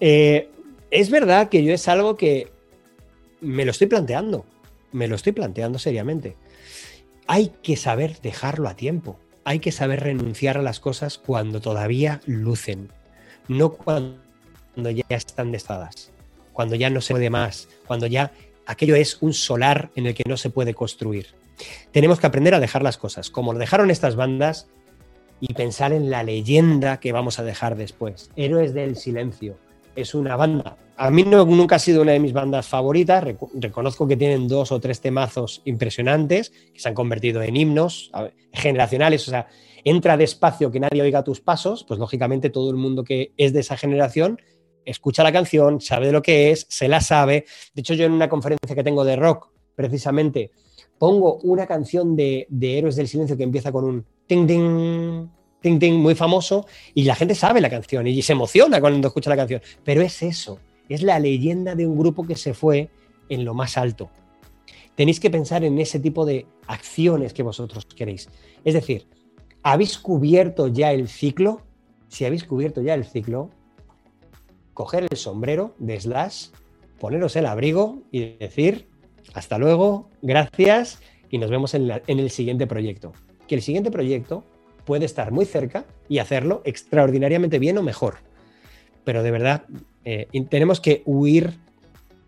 eh, 0.00 0.48
es 0.90 1.10
verdad 1.10 1.50
que 1.50 1.62
yo 1.62 1.74
es 1.74 1.86
algo 1.86 2.16
que 2.16 2.48
me 3.42 3.66
lo 3.66 3.72
estoy 3.72 3.88
planteando, 3.88 4.46
me 4.90 5.06
lo 5.06 5.16
estoy 5.16 5.32
planteando 5.32 5.78
seriamente. 5.78 6.34
Hay 7.26 7.52
que 7.62 7.76
saber 7.76 8.18
dejarlo 8.22 8.70
a 8.70 8.74
tiempo, 8.74 9.18
hay 9.44 9.58
que 9.58 9.70
saber 9.70 10.00
renunciar 10.00 10.56
a 10.56 10.62
las 10.62 10.80
cosas 10.80 11.18
cuando 11.18 11.60
todavía 11.60 12.22
lucen, 12.24 12.90
no 13.48 13.74
cuando 13.74 14.16
ya 14.76 15.04
están 15.10 15.52
destadas, 15.52 16.10
cuando 16.54 16.74
ya 16.74 16.88
no 16.88 17.02
se 17.02 17.12
puede 17.12 17.28
más, 17.28 17.68
cuando 17.86 18.06
ya 18.06 18.32
aquello 18.66 18.96
es 18.96 19.18
un 19.20 19.32
solar 19.32 19.90
en 19.94 20.06
el 20.06 20.14
que 20.14 20.24
no 20.28 20.36
se 20.36 20.50
puede 20.50 20.74
construir. 20.74 21.28
Tenemos 21.92 22.20
que 22.20 22.26
aprender 22.26 22.54
a 22.54 22.60
dejar 22.60 22.82
las 22.82 22.98
cosas, 22.98 23.30
como 23.30 23.52
lo 23.52 23.58
dejaron 23.58 23.90
estas 23.90 24.16
bandas, 24.16 24.68
y 25.40 25.54
pensar 25.54 25.92
en 25.92 26.10
la 26.10 26.22
leyenda 26.22 26.98
que 26.98 27.12
vamos 27.12 27.38
a 27.38 27.44
dejar 27.44 27.76
después. 27.76 28.30
Héroes 28.36 28.74
del 28.74 28.96
Silencio 28.96 29.58
es 29.94 30.14
una 30.14 30.36
banda. 30.36 30.76
A 30.96 31.10
mí 31.10 31.24
no, 31.24 31.44
nunca 31.44 31.76
ha 31.76 31.78
sido 31.78 32.02
una 32.02 32.12
de 32.12 32.20
mis 32.20 32.32
bandas 32.32 32.66
favoritas. 32.66 33.24
Reconozco 33.54 34.08
que 34.08 34.16
tienen 34.16 34.48
dos 34.48 34.72
o 34.72 34.80
tres 34.80 35.00
temazos 35.00 35.62
impresionantes 35.64 36.50
que 36.72 36.80
se 36.80 36.88
han 36.88 36.94
convertido 36.94 37.42
en 37.42 37.56
himnos 37.56 38.10
generacionales. 38.52 39.28
O 39.28 39.30
sea, 39.30 39.46
entra 39.84 40.16
despacio 40.16 40.70
que 40.70 40.80
nadie 40.80 41.02
oiga 41.02 41.22
tus 41.22 41.40
pasos. 41.40 41.84
Pues 41.84 42.00
lógicamente 42.00 42.48
todo 42.48 42.70
el 42.70 42.76
mundo 42.76 43.04
que 43.04 43.32
es 43.36 43.52
de 43.52 43.60
esa 43.60 43.76
generación 43.76 44.40
escucha 44.86 45.22
la 45.22 45.32
canción, 45.32 45.80
sabe 45.80 46.06
de 46.06 46.12
lo 46.12 46.22
que 46.22 46.52
es, 46.52 46.66
se 46.70 46.88
la 46.88 47.00
sabe. 47.00 47.44
De 47.74 47.80
hecho, 47.80 47.92
yo 47.92 48.06
en 48.06 48.12
una 48.12 48.28
conferencia 48.28 48.74
que 48.74 48.84
tengo 48.84 49.04
de 49.04 49.16
rock, 49.16 49.50
precisamente, 49.74 50.52
pongo 50.98 51.38
una 51.42 51.66
canción 51.66 52.16
de, 52.16 52.46
Héroes 52.58 52.96
del 52.96 53.08
Silencio 53.08 53.36
que 53.36 53.42
empieza 53.42 53.72
con 53.72 53.84
un 53.84 54.06
ting, 54.26 54.46
ting, 54.46 55.28
ting, 55.60 55.78
ting, 55.78 55.94
muy 55.94 56.14
famoso, 56.14 56.66
y 56.94 57.02
la 57.02 57.16
gente 57.16 57.34
sabe 57.34 57.60
la 57.60 57.68
canción 57.68 58.06
y 58.06 58.22
se 58.22 58.32
emociona 58.32 58.80
cuando 58.80 59.08
escucha 59.08 59.28
la 59.28 59.36
canción. 59.36 59.60
Pero 59.84 60.00
es 60.00 60.22
eso, 60.22 60.58
es 60.88 61.02
la 61.02 61.18
leyenda 61.18 61.74
de 61.74 61.86
un 61.86 61.98
grupo 61.98 62.26
que 62.26 62.36
se 62.36 62.54
fue 62.54 62.88
en 63.28 63.44
lo 63.44 63.54
más 63.54 63.76
alto. 63.76 64.08
Tenéis 64.94 65.20
que 65.20 65.30
pensar 65.30 65.64
en 65.64 65.78
ese 65.78 66.00
tipo 66.00 66.24
de 66.24 66.46
acciones 66.68 67.34
que 67.34 67.42
vosotros 67.42 67.84
queréis. 67.84 68.28
Es 68.64 68.72
decir, 68.72 69.06
¿habéis 69.62 69.98
cubierto 69.98 70.68
ya 70.68 70.92
el 70.92 71.08
ciclo? 71.08 71.60
Si 72.08 72.24
habéis 72.24 72.44
cubierto 72.44 72.80
ya 72.80 72.94
el 72.94 73.04
ciclo, 73.04 73.50
coger 74.76 75.06
el 75.10 75.16
sombrero 75.16 75.74
de 75.78 75.98
Slash, 75.98 76.48
poneros 77.00 77.34
el 77.34 77.46
abrigo 77.46 78.02
y 78.12 78.36
decir 78.36 78.86
hasta 79.32 79.56
luego, 79.56 80.10
gracias 80.20 81.00
y 81.30 81.38
nos 81.38 81.50
vemos 81.50 81.72
en, 81.72 81.90
el 82.06 82.30
siguiente 82.30 82.66
proyecto. 82.66 83.14
Que 83.48 83.54
el 83.54 83.62
siguiente 83.62 83.90
proyecto 83.90 84.44
puede 84.84 85.06
estar 85.06 85.32
muy 85.32 85.46
cerca 85.46 85.86
y 86.10 86.18
hacerlo 86.18 86.60
extraordinariamente 86.66 87.58
bien 87.58 87.78
o 87.78 87.82
mejor. 87.82 88.16
Pero 89.04 89.22
de 89.22 89.30
verdad, 89.30 89.64
eh, 90.04 90.28
tenemos 90.50 90.80
que 90.80 91.02
huir 91.06 91.54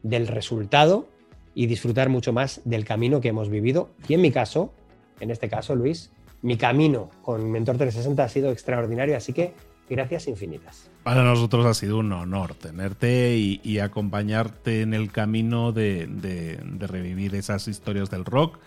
del 0.03 0.27
resultado 0.27 1.07
y 1.55 1.67
disfrutar 1.67 2.09
mucho 2.09 2.33
más 2.33 2.63
del 2.65 2.87
camino 2.87 3.21
que 3.21 3.29
hemos 3.29 3.51
vivido. 3.51 3.91
Y 4.09 4.15
en 4.15 4.23
mi 4.23 4.33
caso, 4.33 4.73
en 5.21 5.31
este 5.31 5.51
caso, 5.51 5.77
Luis, 5.77 6.13
mi 6.41 6.57
camino 6.57 7.11
con 7.21 7.51
Mentor 7.51 7.77
360 7.77 8.25
ha 8.25 8.29
sido 8.31 8.51
extraordinario, 8.53 9.19
así 9.19 9.35
que 9.35 9.53
Gracias 9.89 10.29
infinitas. 10.29 10.91
Para 11.03 11.23
nosotros 11.25 11.65
ha 11.65 11.75
sido 11.75 11.99
un 11.99 12.13
honor 12.13 12.55
tenerte 12.55 13.37
y, 13.37 13.79
acompañarte 13.79 14.83
en 14.83 14.93
el 14.93 15.11
camino 15.11 15.73
de, 15.73 16.59
revivir 16.79 17.35
esas 17.35 17.69
historias 17.69 18.11
del 18.11 18.25
rock, 18.25 18.59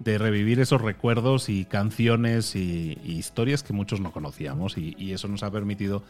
de 0.00 0.18
revivir 0.18 0.58
esos 0.58 0.80
recuerdos 0.80 1.48
y 1.48 1.64
canciones 1.64 2.56
y, 2.56 2.98
historias 3.04 3.62
que 3.62 3.72
muchos 3.72 4.00
no 4.00 4.10
conocíamos 4.12 4.76
y, 4.76 5.12
eso 5.12 5.28
nos 5.28 5.42
ha 5.42 5.50
permitido 5.50 6.02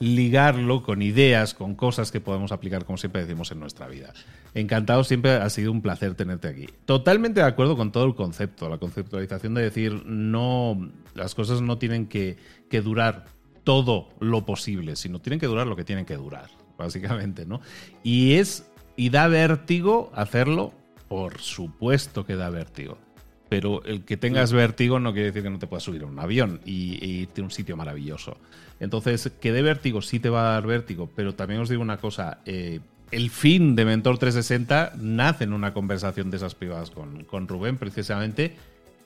ligarlo 0.00 0.82
con 0.82 1.02
ideas, 1.02 1.54
con 1.54 1.74
cosas 1.74 2.10
que 2.10 2.20
podemos 2.20 2.52
aplicar, 2.52 2.84
como 2.84 2.98
siempre 2.98 3.22
decimos, 3.22 3.50
en 3.52 3.60
nuestra 3.60 3.86
vida. 3.86 4.12
Encantado, 4.54 5.04
siempre 5.04 5.32
ha 5.32 5.48
sido 5.50 5.72
un 5.72 5.82
placer 5.82 6.14
tenerte 6.14 6.48
aquí. 6.48 6.66
Totalmente 6.84 7.40
de 7.40 7.46
acuerdo 7.46 7.76
con 7.76 7.92
todo 7.92 8.04
el 8.04 8.14
concepto, 8.14 8.68
la 8.68 8.78
conceptualización 8.78 9.54
de 9.54 9.62
decir, 9.62 10.04
no, 10.06 10.90
las 11.14 11.34
cosas 11.34 11.60
no 11.60 11.78
tienen 11.78 12.06
que, 12.06 12.36
durar 12.82 13.26
todo 13.64 14.08
lo 14.20 14.46
posible, 14.46 14.96
sino 14.96 15.20
tienen 15.20 15.40
que 15.40 15.46
durar 15.46 15.66
lo 15.66 15.76
que 15.76 15.84
tienen 15.84 16.04
que 16.04 16.16
durar, 16.16 16.50
básicamente, 16.78 17.46
¿no? 17.46 17.60
Y 18.02 18.34
es 18.34 18.70
y 18.96 19.10
da 19.10 19.26
vértigo 19.28 20.10
hacerlo, 20.14 20.72
por 21.08 21.40
supuesto 21.40 22.24
que 22.24 22.36
da 22.36 22.50
vértigo. 22.50 22.98
Pero 23.48 23.84
el 23.84 24.04
que 24.04 24.16
tengas 24.16 24.52
vértigo 24.52 24.98
no 25.00 25.12
quiere 25.12 25.26
decir 25.26 25.42
que 25.42 25.50
no 25.50 25.58
te 25.58 25.66
puedas 25.66 25.82
subir 25.82 26.02
a 26.02 26.06
un 26.06 26.18
avión 26.18 26.60
y, 26.64 27.04
irte 27.22 27.40
a 27.40 27.44
un 27.44 27.50
sitio 27.50 27.76
maravilloso. 27.76 28.36
Entonces, 28.80 29.32
que 29.40 29.52
dé 29.52 29.62
vértigo 29.62 30.02
sí 30.02 30.18
te 30.18 30.30
va 30.30 30.48
a 30.48 30.52
dar 30.54 30.66
vértigo, 30.66 31.10
pero 31.14 31.34
también 31.34 31.60
os 31.60 31.68
digo 31.68 31.82
una 31.82 31.98
cosa, 31.98 32.40
eh, 32.46 32.80
el 33.10 33.30
fin 33.30 33.76
de 33.76 33.84
Mentor 33.84 34.18
360 34.18 34.94
nace 34.98 35.44
en 35.44 35.52
una 35.52 35.72
conversación 35.72 36.30
de 36.30 36.38
esas 36.38 36.54
privadas 36.54 36.90
con, 36.90 37.24
con 37.24 37.46
Rubén, 37.46 37.76
precisamente 37.76 38.56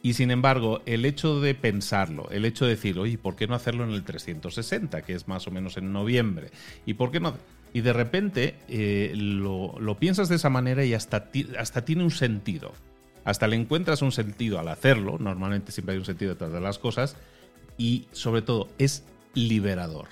y 0.03 0.15
sin 0.15 0.31
embargo, 0.31 0.81
el 0.87 1.05
hecho 1.05 1.41
de 1.41 1.55
pensarlo, 1.55 2.29
el 2.31 2.45
hecho 2.45 2.65
de 2.65 2.73
decir, 2.73 2.99
oye, 2.99 3.19
¿por 3.19 3.35
qué 3.35 3.47
no 3.47 3.55
hacerlo 3.55 3.85
en 3.85 3.91
el 3.91 4.05
360, 4.05 5.03
que 5.03 5.15
es 5.15 5.27
más 5.27 5.47
o 5.49 5.51
menos 5.51 5.77
en 5.77 5.93
noviembre? 5.93 6.51
¿Y 6.87 6.95
por 6.95 7.11
qué 7.11 7.21
no? 7.21 7.35
Y 7.73 7.81
de 7.81 7.93
repente 7.93 8.57
eh, 8.69 9.13
lo, 9.15 9.97
piensas 9.99 10.29
de 10.29 10.37
esa 10.37 10.51
manera 10.51 10.85
y 10.85 10.95
hasta, 10.95 11.31
hasta 11.59 11.85
tiene 11.85 12.05
un 12.05 12.11
sentido. 12.11 12.73
Hasta 13.25 13.49
le 13.49 13.57
encuentras 13.57 14.01
un 14.01 14.13
sentido 14.13 14.59
al 14.59 14.69
hacerlo. 14.69 15.19
Normalmente 15.19 15.73
siempre 15.73 15.95
hay 15.95 15.99
un 15.99 16.07
sentido 16.07 16.33
detrás 16.33 16.53
de 16.53 16.61
las 16.61 16.79
cosas. 16.79 17.17
Y 17.77 18.07
sobre 18.13 18.41
todo, 18.41 18.69
es 18.79 19.05
liberador. 19.35 20.07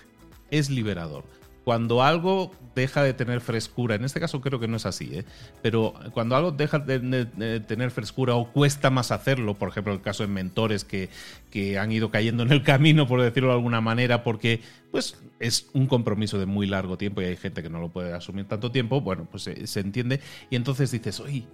Es 0.50 0.68
liberador 0.68 1.24
cuando 1.66 2.04
algo 2.04 2.52
deja 2.76 3.02
de 3.02 3.12
tener 3.12 3.40
frescura, 3.40 3.96
en 3.96 4.04
este 4.04 4.20
caso 4.20 4.40
creo 4.40 4.60
que 4.60 4.68
no 4.68 4.76
es 4.76 4.86
así, 4.86 5.10
¿eh? 5.12 5.24
pero 5.62 5.94
cuando 6.12 6.36
algo 6.36 6.52
deja 6.52 6.78
de, 6.78 7.60
tener 7.66 7.90
frescura 7.90 8.36
o 8.36 8.52
cuesta 8.52 8.88
más 8.88 9.10
hacerlo, 9.10 9.54
por 9.54 9.70
ejemplo 9.70 9.92
el 9.92 10.00
caso 10.00 10.22
de 10.22 10.28
mentores 10.28 10.84
que, 10.84 11.08
que, 11.50 11.76
han 11.76 11.90
ido 11.90 12.12
cayendo 12.12 12.44
en 12.44 12.52
el 12.52 12.62
camino, 12.62 13.08
por 13.08 13.20
decirlo 13.20 13.48
de 13.48 13.56
alguna 13.56 13.80
manera, 13.80 14.22
porque 14.22 14.60
pues 14.92 15.18
es 15.40 15.68
un 15.72 15.88
compromiso 15.88 16.38
de 16.38 16.46
muy 16.46 16.68
largo 16.68 16.96
tiempo 16.96 17.20
y 17.20 17.24
hay 17.24 17.36
gente 17.36 17.64
que 17.64 17.68
no 17.68 17.80
lo 17.80 17.88
puede 17.88 18.12
asumir 18.12 18.46
tanto 18.46 18.70
tiempo, 18.70 19.00
bueno, 19.00 19.26
pues 19.28 19.42
se, 19.42 19.66
se 19.66 19.80
entiende 19.80 20.20
y 20.50 20.54
entonces 20.54 20.92
dices, 20.92 21.18
oye, 21.18 21.48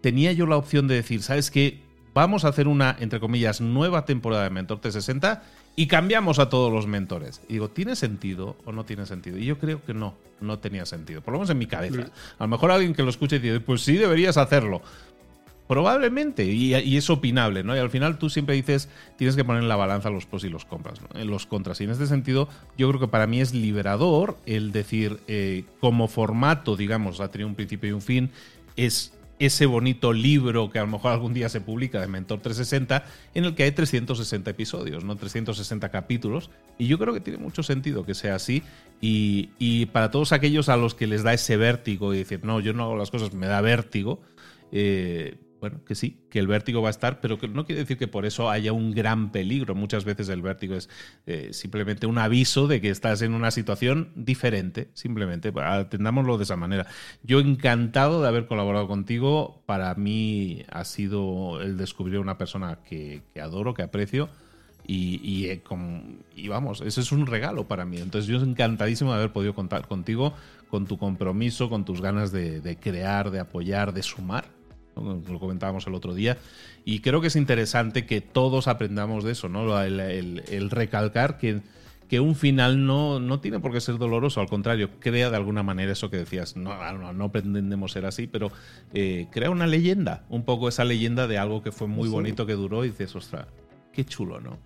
tenía 0.00 0.32
yo 0.32 0.46
la 0.46 0.56
opción 0.56 0.88
de 0.88 0.96
decir, 0.96 1.22
¿sabes 1.22 1.52
qué? 1.52 1.87
Vamos 2.14 2.44
a 2.44 2.48
hacer 2.48 2.68
una, 2.68 2.96
entre 3.00 3.20
comillas, 3.20 3.60
nueva 3.60 4.04
temporada 4.04 4.44
de 4.44 4.50
Mentor 4.50 4.80
360 4.80 5.42
y 5.76 5.86
cambiamos 5.86 6.38
a 6.38 6.48
todos 6.48 6.72
los 6.72 6.86
mentores. 6.86 7.40
Y 7.48 7.54
digo, 7.54 7.68
¿tiene 7.68 7.94
sentido 7.94 8.56
o 8.64 8.72
no 8.72 8.84
tiene 8.84 9.06
sentido? 9.06 9.38
Y 9.38 9.44
yo 9.44 9.58
creo 9.58 9.84
que 9.84 9.94
no, 9.94 10.14
no 10.40 10.58
tenía 10.58 10.84
sentido. 10.86 11.20
Por 11.20 11.32
lo 11.32 11.38
menos 11.38 11.50
en 11.50 11.58
mi 11.58 11.66
cabeza. 11.66 12.10
A 12.38 12.44
lo 12.44 12.48
mejor 12.48 12.70
alguien 12.70 12.94
que 12.94 13.02
lo 13.02 13.10
escuche 13.10 13.38
dice, 13.38 13.60
pues 13.60 13.82
sí, 13.82 13.96
deberías 13.96 14.36
hacerlo. 14.36 14.82
Probablemente, 15.68 16.46
y, 16.46 16.96
es 16.96 17.10
opinable, 17.10 17.62
¿no? 17.62 17.76
Y 17.76 17.78
al 17.78 17.90
final 17.90 18.18
tú 18.18 18.30
siempre 18.30 18.54
dices, 18.54 18.88
tienes 19.18 19.36
que 19.36 19.44
poner 19.44 19.62
en 19.62 19.68
la 19.68 19.76
balanza 19.76 20.08
los 20.08 20.24
pros 20.24 20.42
y 20.44 20.48
los 20.48 20.64
contras, 20.64 20.98
¿no? 21.02 21.24
los 21.24 21.44
contras. 21.44 21.80
Y 21.82 21.84
en 21.84 21.90
este 21.90 22.06
sentido, 22.06 22.48
yo 22.78 22.88
creo 22.88 23.00
que 23.00 23.08
para 23.08 23.26
mí 23.26 23.42
es 23.42 23.52
liberador 23.52 24.38
el 24.46 24.72
decir, 24.72 25.20
eh, 25.28 25.64
como 25.78 26.08
formato, 26.08 26.74
digamos, 26.74 27.20
ha 27.20 27.30
tenido 27.30 27.48
un 27.48 27.54
principio 27.54 27.90
y 27.90 27.92
un 27.92 28.00
fin, 28.00 28.30
es 28.76 29.12
ese 29.38 29.66
bonito 29.66 30.12
libro 30.12 30.70
que 30.70 30.78
a 30.78 30.82
lo 30.82 30.88
mejor 30.88 31.12
algún 31.12 31.34
día 31.34 31.48
se 31.48 31.60
publica 31.60 32.00
de 32.00 32.08
Mentor 32.08 32.40
360, 32.40 33.04
en 33.34 33.44
el 33.44 33.54
que 33.54 33.62
hay 33.62 33.72
360 33.72 34.50
episodios, 34.50 35.04
¿no? 35.04 35.16
360 35.16 35.88
capítulos. 35.90 36.50
Y 36.78 36.86
yo 36.86 36.98
creo 36.98 37.14
que 37.14 37.20
tiene 37.20 37.38
mucho 37.38 37.62
sentido 37.62 38.04
que 38.04 38.14
sea 38.14 38.34
así. 38.34 38.62
Y, 39.00 39.86
para 39.86 40.10
todos 40.10 40.32
aquellos 40.32 40.68
a 40.68 40.76
los 40.76 40.94
que 40.94 41.06
les 41.06 41.22
da 41.22 41.32
ese 41.32 41.56
vértigo 41.56 42.14
y 42.14 42.18
decir, 42.18 42.44
no, 42.44 42.60
yo 42.60 42.72
no 42.72 42.84
hago 42.84 42.96
las 42.96 43.10
cosas, 43.10 43.32
me 43.32 43.46
da 43.46 43.60
vértigo, 43.60 44.20
eh, 44.72 45.36
bueno, 45.60 45.84
que 45.84 45.94
sí, 45.94 46.24
que 46.30 46.38
el 46.38 46.46
vértigo 46.46 46.82
va 46.82 46.88
a 46.88 46.90
estar, 46.90 47.20
pero 47.20 47.38
que 47.38 47.48
no 47.48 47.64
quiere 47.64 47.80
decir 47.80 47.98
que 47.98 48.06
por 48.06 48.26
eso 48.26 48.48
haya 48.48 48.72
un 48.72 48.92
gran 48.92 49.32
peligro. 49.32 49.74
Muchas 49.74 50.04
veces 50.04 50.28
el 50.28 50.40
vértigo 50.40 50.76
es 50.76 50.88
eh, 51.26 51.50
simplemente 51.52 52.06
un 52.06 52.18
aviso 52.18 52.68
de 52.68 52.80
que 52.80 52.90
estás 52.90 53.22
en 53.22 53.34
una 53.34 53.50
situación 53.50 54.12
diferente, 54.14 54.88
simplemente. 54.94 55.52
Atendámoslo 55.56 56.38
de 56.38 56.44
esa 56.44 56.56
manera. 56.56 56.86
Yo 57.22 57.40
encantado 57.40 58.22
de 58.22 58.28
haber 58.28 58.46
colaborado 58.46 58.86
contigo. 58.86 59.62
Para 59.66 59.94
mí 59.94 60.62
ha 60.70 60.84
sido 60.84 61.60
el 61.60 61.76
descubrir 61.76 62.20
una 62.20 62.38
persona 62.38 62.78
que, 62.84 63.22
adoro, 63.40 63.74
que 63.74 63.82
aprecio. 63.82 64.28
Y, 64.86 65.46
eh, 65.46 65.62
y, 66.34 66.48
vamos, 66.48 66.80
ese 66.80 67.00
es 67.00 67.12
un 67.12 67.26
regalo 67.26 67.66
para 67.66 67.84
mí. 67.84 67.98
Entonces 67.98 68.26
yo 68.26 68.40
encantadísimo 68.40 69.10
de 69.10 69.18
haber 69.18 69.32
podido 69.32 69.54
contar 69.54 69.86
contigo, 69.86 70.32
con 70.70 70.86
tu 70.86 70.98
compromiso, 70.98 71.68
con 71.68 71.84
tus 71.84 72.00
ganas 72.00 72.30
de 72.30 72.78
crear, 72.80 73.30
de 73.30 73.40
apoyar, 73.40 73.92
de 73.92 74.02
sumar 74.02 74.57
lo 75.00 75.38
comentábamos 75.38 75.86
el 75.86 75.94
otro 75.94 76.14
día, 76.14 76.38
y 76.84 77.00
creo 77.00 77.20
que 77.20 77.28
es 77.28 77.36
interesante 77.36 78.06
que 78.06 78.20
todos 78.20 78.68
aprendamos 78.68 79.24
de 79.24 79.32
eso, 79.32 79.48
¿no? 79.48 79.80
el 79.82 80.70
recalcar 80.70 81.38
que 81.38 81.60
que 82.08 82.20
un 82.20 82.34
final 82.34 82.86
no, 82.86 83.20
no 83.20 83.40
tiene 83.40 83.60
por 83.60 83.72
qué 83.72 83.80
ser 83.80 83.98
doloroso, 83.98 84.40
al 84.40 84.48
contrario, 84.48 84.90
crea 84.98 85.30
de 85.30 85.36
alguna 85.36 85.62
manera 85.62 85.92
eso 85.92 86.10
que 86.10 86.16
decías, 86.16 86.56
no, 86.56 87.12
no, 87.12 87.30
pretendemos 87.30 87.92
ser 87.92 88.06
así, 88.06 88.26
pero 88.26 88.50
eh, 88.94 89.26
crea 89.30 89.50
una 89.50 89.66
leyenda, 89.66 90.24
un 90.30 90.42
poco 90.42 90.68
esa 90.68 90.84
leyenda 90.84 91.26
de 91.26 91.36
algo 91.36 91.62
que 91.62 91.70
fue 91.70 91.86
muy 91.86 92.08
bonito, 92.08 92.46
que 92.46 92.54
duró, 92.54 92.84
y 92.84 92.88
dices, 92.88 93.14
ostras, 93.14 93.46
qué 93.92 94.04
chulo, 94.04 94.40
¿no? 94.40 94.58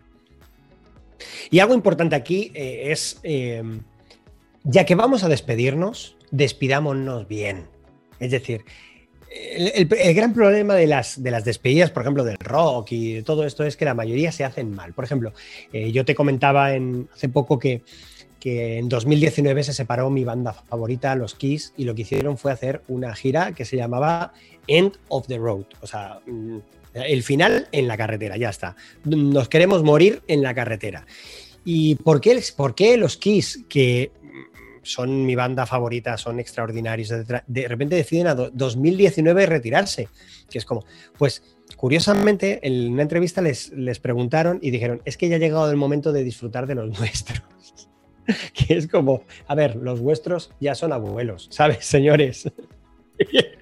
Y 1.50 1.58
algo 1.58 1.74
importante 1.74 2.14
aquí 2.14 2.52
eh, 2.54 2.92
es, 2.92 3.20
eh, 3.24 3.62
ya 4.62 4.86
que 4.86 4.94
vamos 4.94 5.24
a 5.24 5.28
despedirnos, 5.28 6.16
despidámonos 6.30 7.26
bien. 7.26 7.66
Es 8.20 8.30
decir, 8.30 8.64
el, 9.34 10.14
gran 10.14 10.32
problema 10.32 10.74
de 10.74 10.86
las, 10.86 11.22
de 11.22 11.30
las 11.30 11.44
despedidas, 11.44 11.90
por 11.90 12.02
ejemplo, 12.02 12.24
del 12.24 12.36
rock 12.38 12.92
y 12.92 13.14
de 13.14 13.22
todo 13.22 13.44
esto 13.44 13.64
es 13.64 13.76
que 13.76 13.84
la 13.84 13.94
mayoría 13.94 14.32
se 14.32 14.44
hacen 14.44 14.74
mal. 14.74 14.92
Por 14.92 15.04
ejemplo, 15.04 15.32
eh, 15.72 15.92
yo 15.92 16.04
te 16.04 16.14
comentaba 16.14 16.74
en, 16.74 17.08
hace 17.12 17.28
poco 17.28 17.58
que, 17.58 17.82
que 18.40 18.78
en 18.78 18.88
2019 18.88 19.64
se 19.64 19.72
separó 19.72 20.10
mi 20.10 20.24
banda 20.24 20.52
favorita, 20.52 21.14
los 21.14 21.34
Kiss, 21.34 21.72
y 21.76 21.84
lo 21.84 21.94
que 21.94 22.02
hicieron 22.02 22.38
fue 22.38 22.52
hacer 22.52 22.82
una 22.88 23.14
gira 23.14 23.52
que 23.52 23.64
se 23.64 23.76
llamaba 23.76 24.32
End 24.66 24.98
of 25.08 25.26
the 25.26 25.38
Road. 25.38 25.64
O 25.80 25.86
sea, 25.86 26.20
mm, 26.26 26.58
el 26.94 27.22
final 27.22 27.68
en 27.72 27.88
la 27.88 27.96
carretera, 27.96 28.36
ya 28.36 28.50
está. 28.50 28.76
Nos 29.04 29.48
queremos 29.48 29.82
morir 29.82 30.22
en 30.28 30.42
la 30.42 30.54
carretera. 30.54 31.06
¿Y 31.64 31.94
por 31.96 32.20
qué, 32.20 32.42
por 32.56 32.74
qué 32.74 32.96
los 32.96 33.16
Kiss, 33.16 33.64
que 33.68 34.10
son 34.82 35.24
mi 35.24 35.34
banda 35.34 35.66
favorita, 35.66 36.16
son 36.16 36.40
extraordinarios, 36.40 37.10
De 37.46 37.68
repente 37.68 37.96
deciden 37.96 38.26
a 38.26 38.34
2019 38.34 39.46
retirarse, 39.46 40.08
que 40.50 40.58
es 40.58 40.64
como, 40.64 40.84
pues 41.18 41.42
curiosamente 41.76 42.60
en 42.62 42.92
una 42.92 43.02
entrevista 43.02 43.40
les, 43.40 43.70
les 43.72 43.98
preguntaron 43.98 44.58
y 44.62 44.70
dijeron, 44.70 45.02
es 45.04 45.16
que 45.16 45.28
ya 45.28 45.36
ha 45.36 45.38
llegado 45.38 45.70
el 45.70 45.76
momento 45.76 46.12
de 46.12 46.24
disfrutar 46.24 46.66
de 46.66 46.74
los 46.74 46.98
nuestros. 46.98 47.42
que 48.52 48.74
es 48.74 48.88
como, 48.88 49.24
a 49.46 49.54
ver, 49.54 49.76
los 49.76 50.00
vuestros 50.00 50.52
ya 50.60 50.74
son 50.74 50.92
abuelos, 50.92 51.48
¿sabes, 51.50 51.84
señores? 51.84 52.50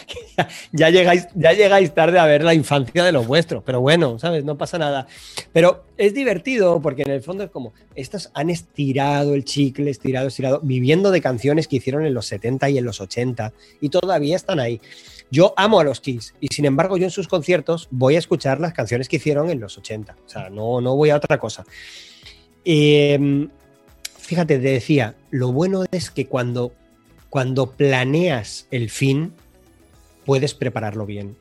ya, 0.72 0.90
llegáis, 0.90 1.28
ya 1.34 1.52
llegáis 1.52 1.94
tarde 1.94 2.18
a 2.18 2.26
ver 2.26 2.44
la 2.44 2.54
infancia 2.54 3.04
de 3.04 3.12
los 3.12 3.26
vuestros, 3.26 3.62
pero 3.64 3.80
bueno, 3.80 4.18
¿sabes? 4.18 4.44
No 4.44 4.56
pasa 4.58 4.78
nada. 4.78 5.06
Pero 5.52 5.84
es 5.96 6.14
divertido 6.14 6.80
porque 6.80 7.02
en 7.02 7.10
el 7.10 7.22
fondo 7.22 7.44
es 7.44 7.50
como, 7.50 7.72
estos 7.94 8.30
han 8.34 8.50
estirado 8.50 9.34
el 9.34 9.44
chicle, 9.44 9.90
estirado, 9.90 10.28
estirado, 10.28 10.60
viviendo 10.62 11.10
de 11.10 11.20
canciones 11.20 11.68
que 11.68 11.76
hicieron 11.76 12.04
en 12.06 12.14
los 12.14 12.26
70 12.26 12.70
y 12.70 12.78
en 12.78 12.84
los 12.84 13.00
80 13.00 13.52
y 13.80 13.88
todavía 13.88 14.36
están 14.36 14.60
ahí. 14.60 14.80
Yo 15.30 15.54
amo 15.56 15.80
a 15.80 15.84
los 15.84 16.00
Kiss 16.00 16.34
y 16.40 16.48
sin 16.48 16.66
embargo 16.66 16.98
yo 16.98 17.04
en 17.04 17.10
sus 17.10 17.26
conciertos 17.26 17.88
voy 17.90 18.16
a 18.16 18.18
escuchar 18.18 18.60
las 18.60 18.74
canciones 18.74 19.08
que 19.08 19.16
hicieron 19.16 19.48
en 19.48 19.60
los 19.60 19.78
80. 19.78 20.14
O 20.26 20.28
sea, 20.28 20.50
no, 20.50 20.80
no 20.82 20.94
voy 20.94 21.08
a 21.08 21.16
otra 21.16 21.38
cosa. 21.38 21.64
Em, 22.64 23.48
fíjate, 24.18 24.58
te 24.58 24.72
decía, 24.72 25.14
lo 25.30 25.52
bueno 25.52 25.84
es 25.90 26.10
que 26.10 26.26
cuando, 26.26 26.72
cuando 27.30 27.70
planeas 27.70 28.66
el 28.70 28.90
fin, 28.90 29.32
puedes 30.24 30.54
prepararlo 30.54 31.06
bien. 31.06 31.36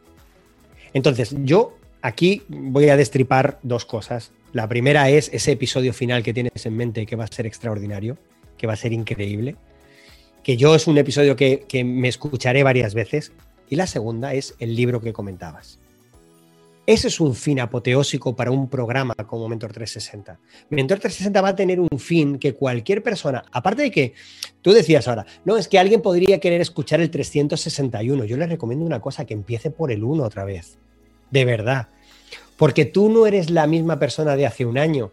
Entonces, 0.94 1.36
yo 1.44 1.78
aquí 2.02 2.44
voy 2.48 2.89
a 2.89 2.98
destripar 2.98 3.60
dos 3.63 3.86
cosas. 3.86 4.32
La 4.54 4.67
primera 4.67 5.10
es 5.10 5.30
ese 5.34 5.54
episodio 5.54 5.94
final 5.94 6.24
que 6.24 6.34
tienes 6.34 6.65
en 6.65 6.76
mente 6.76 7.06
que 7.06 7.15
va 7.15 7.26
a 7.26 7.28
ser 7.28 7.46
extraordinario, 7.46 8.17
que 8.58 8.67
va 8.67 8.74
a 8.74 8.78
ser 8.78 8.94
increíble, 8.94 9.56
que 10.44 10.58
yo 10.58 10.76
es 10.76 10.88
un 10.88 10.98
episodio 10.98 11.36
que, 11.36 11.65
que 11.67 11.84
me 11.84 12.08
escucharé 12.08 12.63
varias 12.63 12.94
veces. 12.94 13.32
Y 13.70 13.76
la 13.76 13.88
segunda 13.88 14.34
es 14.34 14.56
el 14.60 14.76
libro 14.76 15.00
que 15.02 15.13
comentabas. 15.13 15.81
Ese 16.88 17.10
es 17.10 17.20
un 17.20 17.36
fin 17.36 17.60
apoteósico 17.60 18.36
para 18.36 18.50
un 18.50 18.67
programa 18.67 19.13
como 19.28 19.48
Mentor 19.48 19.72
360. 19.72 20.39
Mentor 20.72 20.98
360 21.00 21.41
va 21.41 21.50
a 21.50 21.56
tener 21.56 21.80
un 21.80 22.00
fin 22.00 22.39
que 22.39 22.56
cualquier 22.56 23.04
persona, 23.04 23.44
aparte 23.52 23.84
de 23.84 23.91
que 23.91 24.13
tú 24.62 24.72
decías 24.72 25.08
ahora, 25.08 25.28
no, 25.46 25.58
es 25.58 25.67
que 25.67 25.78
alguien 25.78 26.02
podría 26.02 26.39
querer 26.39 26.60
escuchar 26.60 27.00
el 27.00 27.12
361. 27.12 28.26
Yo 28.26 28.36
le 28.36 28.48
recomiendo 28.48 28.84
una 28.84 29.00
cosa, 29.00 29.26
que 29.26 29.36
empiece 29.36 29.70
por 29.70 29.91
el 29.91 30.04
1 30.04 30.24
otra 30.24 30.44
vez. 30.44 30.80
De 31.30 31.46
verdad. 31.46 31.89
Porque 32.58 32.86
tú 32.86 33.10
no 33.10 33.28
eres 33.28 33.52
la 33.52 33.67
misma 33.67 34.00
persona 34.00 34.36
de 34.36 34.48
hace 34.48 34.65
un 34.65 34.80
año. 34.80 35.12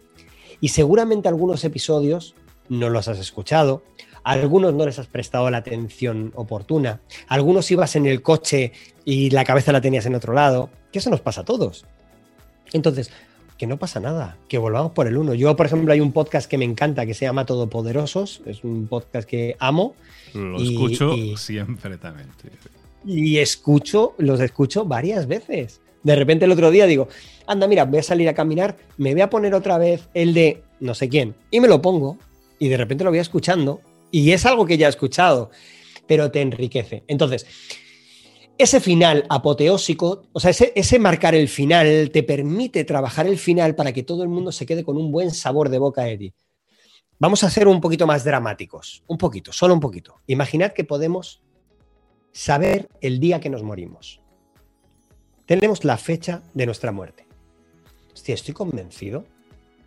Y 0.61 0.69
seguramente 0.69 1.29
algunos 1.29 1.65
episodios 1.65 2.35
no 2.69 2.89
los 2.89 3.09
has 3.09 3.19
escuchado, 3.19 3.83
algunos 4.25 4.75
no 4.75 4.87
les 4.87 4.99
has 4.99 5.07
prestado 5.07 5.51
la 5.51 5.59
atención 5.59 6.33
oportuna, 6.35 7.01
algunos 7.29 7.71
ibas 7.71 7.97
en 7.97 8.07
el 8.07 8.23
coche 8.23 8.73
y 9.05 9.31
la 9.31 9.45
cabeza 9.45 9.73
la 9.73 9.81
tenías 9.81 10.07
en 10.07 10.15
otro 10.15 10.35
lado, 10.35 10.71
que 10.93 10.99
eso 10.99 11.11
nos 11.11 11.21
pasa 11.21 11.43
a 11.43 11.45
todos. 11.45 11.85
Entonces, 12.73 13.11
que 13.59 13.67
no 13.67 13.79
pasa 13.79 13.99
nada, 13.99 14.37
que 14.49 14.57
volvamos 14.57 14.93
por 14.93 15.09
el 15.09 15.17
uno. 15.17 15.35
Yo, 15.35 15.55
por 15.57 15.67
ejemplo, 15.67 15.93
hay 15.93 16.01
un 16.01 16.13
podcast 16.13 16.49
que 16.49 16.59
me 16.59 16.65
encanta 16.65 17.07
que 17.07 17.15
se 17.15 17.25
llama 17.25 17.45
Todopoderosos, 17.45 18.41
es 18.47 18.63
un 18.63 18.87
podcast 18.87 19.29
que 19.29 19.57
amo. 19.59 19.95
Lo 20.33 20.63
escucho 20.63 21.15
siempre 21.37 21.99
también. 21.99 22.29
Y 23.05 23.39
escucho, 23.39 24.15
los 24.19 24.41
escucho 24.41 24.85
varias 24.85 25.27
veces. 25.27 25.81
De 26.05 26.15
repente 26.15 26.45
el 26.45 26.53
otro 26.53 26.71
día 26.71 26.87
digo, 26.87 27.09
anda, 27.47 27.67
mira, 27.67 27.85
voy 27.85 27.99
a 27.99 28.03
salir 28.03 28.29
a 28.29 28.35
caminar, 28.35 28.77
me 28.97 29.13
voy 29.13 29.23
a 29.23 29.31
poner 29.31 29.55
otra 29.55 29.77
vez 29.79 30.09
el 30.15 30.35
de 30.35 30.63
no 30.79 30.95
sé 30.95 31.09
quién, 31.09 31.35
y 31.51 31.59
me 31.59 31.67
lo 31.67 31.83
pongo, 31.83 32.19
y 32.61 32.69
de 32.69 32.77
repente 32.77 33.03
lo 33.03 33.11
voy 33.11 33.19
escuchando, 33.19 33.81
y 34.13 34.31
es 34.31 34.47
algo 34.47 34.65
que 34.67 34.79
ya 34.79 34.87
he 34.87 34.91
escuchado, 34.91 35.51
pero 36.07 36.31
te 36.31 36.41
enriquece. 36.41 37.03
Entonces, 37.09 37.47
ese 38.59 38.81
final 38.81 39.25
apoteósico, 39.29 40.25
o 40.33 40.41
sea, 40.41 40.51
ese, 40.51 40.99
marcar 40.99 41.35
el 41.37 41.49
final 41.49 42.11
te 42.13 42.25
permite 42.25 42.85
trabajar 42.85 43.27
el 43.29 43.39
final 43.39 43.77
para 43.77 43.93
que 43.93 44.03
todo 44.03 44.25
el 44.25 44.29
mundo 44.29 44.51
se 44.51 44.67
quede 44.67 44.85
con 44.85 44.97
un 44.97 45.13
buen 45.13 45.31
sabor 45.31 45.69
de 45.69 45.79
boca, 45.79 46.09
Eddie. 46.09 46.35
Vamos 47.21 47.45
a 47.45 47.51
ser 47.51 47.69
un 47.69 47.81
poquito 47.81 48.07
más 48.07 48.25
dramáticos, 48.25 49.05
un 49.07 49.17
poquito, 49.17 49.53
solo 49.53 49.75
un 49.75 49.81
poquito. 49.81 50.17
Imaginad 50.27 50.73
que 50.73 50.85
podemos 50.85 51.41
saber 52.33 52.89
el 53.01 53.21
día 53.21 53.41
que 53.41 53.51
nos 53.51 53.63
morimos. 53.63 54.21
Tenemos 55.47 55.85
la 55.85 55.97
fecha 55.97 56.43
de 56.53 56.67
nuestra 56.67 56.93
muerte. 56.93 57.27
Hostia, 58.13 58.35
estoy 58.35 58.55
convencido 58.55 59.25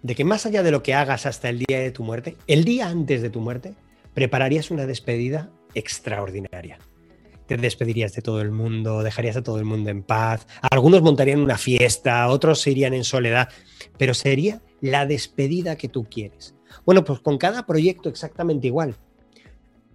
de 0.01 0.15
que 0.15 0.23
más 0.23 0.45
allá 0.45 0.63
de 0.63 0.71
lo 0.71 0.81
que 0.81 0.93
hagas 0.93 1.25
hasta 1.25 1.49
el 1.49 1.59
día 1.59 1.79
de 1.79 1.91
tu 1.91 2.03
muerte, 2.03 2.37
el 2.47 2.63
día 2.63 2.87
antes 2.87 3.21
de 3.21 3.29
tu 3.29 3.41
muerte, 3.41 3.75
prepararías 4.13 4.71
una 4.71 4.85
despedida 4.85 5.51
extraordinaria. 5.73 6.79
Te 7.51 7.57
despedirías 7.57 8.13
de 8.13 8.21
todo 8.21 8.39
el 8.39 8.49
mundo, 8.49 9.03
dejarías 9.03 9.35
a 9.35 9.43
todo 9.43 9.59
el 9.59 9.65
mundo 9.65 9.89
en 9.89 10.03
paz. 10.03 10.47
Algunos 10.61 11.01
montarían 11.01 11.41
una 11.41 11.57
fiesta, 11.57 12.29
otros 12.29 12.61
se 12.61 12.71
irían 12.71 12.93
en 12.93 13.03
soledad, 13.03 13.49
pero 13.97 14.13
sería 14.13 14.61
la 14.79 15.05
despedida 15.05 15.75
que 15.75 15.89
tú 15.89 16.05
quieres. 16.05 16.55
Bueno, 16.85 17.03
pues 17.03 17.19
con 17.19 17.37
cada 17.37 17.65
proyecto 17.65 18.07
exactamente 18.07 18.67
igual. 18.67 18.95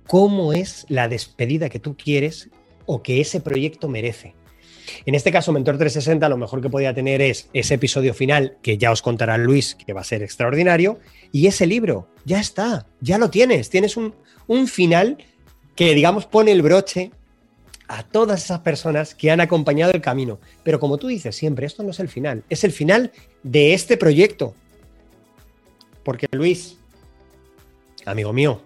¿Cómo 0.07 0.53
es 0.53 0.85
la 0.91 1.09
despedida 1.09 1.71
que 1.71 1.79
tú 1.79 1.97
quieres 1.97 2.51
o 2.85 3.03
que 3.03 3.23
ese 3.23 3.41
proyecto 3.41 3.89
merece? 3.89 4.35
En 5.07 5.15
este 5.15 5.33
caso, 5.33 5.51
Mentor 5.51 5.79
360 5.79 6.29
lo 6.29 6.37
mejor 6.37 6.61
que 6.61 6.69
podía 6.69 6.93
tener 6.93 7.23
es 7.23 7.49
ese 7.55 7.77
episodio 7.77 8.13
final 8.13 8.59
que 8.61 8.77
ya 8.77 8.93
os 8.93 9.01
contará 9.01 9.39
Luis, 9.39 9.77
que 9.77 9.95
va 9.95 10.03
a 10.03 10.05
ser 10.05 10.23
extraordinario, 10.23 10.99
y 11.33 11.47
ese 11.47 11.67
libro, 11.67 12.07
ya 12.27 12.39
está, 12.39 12.87
ya 13.01 13.17
lo 13.17 13.31
tienes, 13.31 13.71
tienes 13.71 13.97
un, 13.97 14.15
un 14.47 14.69
final 14.69 15.17
que, 15.75 15.95
digamos, 15.95 16.27
pone 16.27 16.53
el 16.53 16.61
broche 16.61 17.13
a 17.89 18.03
todas 18.03 18.45
esas 18.45 18.61
personas 18.61 19.15
que 19.15 19.31
han 19.31 19.41
acompañado 19.41 19.93
el 19.93 20.01
camino. 20.01 20.39
Pero 20.63 20.81
como 20.81 20.99
tú 20.99 21.07
dices 21.07 21.37
siempre, 21.37 21.67
esto 21.67 21.83
no 21.83 21.91
es 21.91 22.01
el 22.01 22.09
final, 22.09 22.45
es 22.49 22.65
el 22.65 22.73
final 22.73 23.13
de 23.43 23.75
este 23.75 23.97
proyecto. 23.97 24.55
Porque 26.03 26.27
Luis, 26.33 26.79
amigo 28.05 28.33
mío, 28.33 28.61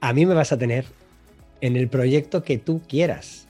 a 0.00 0.12
mí 0.12 0.26
me 0.26 0.34
vas 0.34 0.52
a 0.52 0.58
tener 0.58 0.84
en 1.60 1.76
el 1.76 1.88
proyecto 1.88 2.42
que 2.42 2.58
tú 2.58 2.82
quieras. 2.88 3.46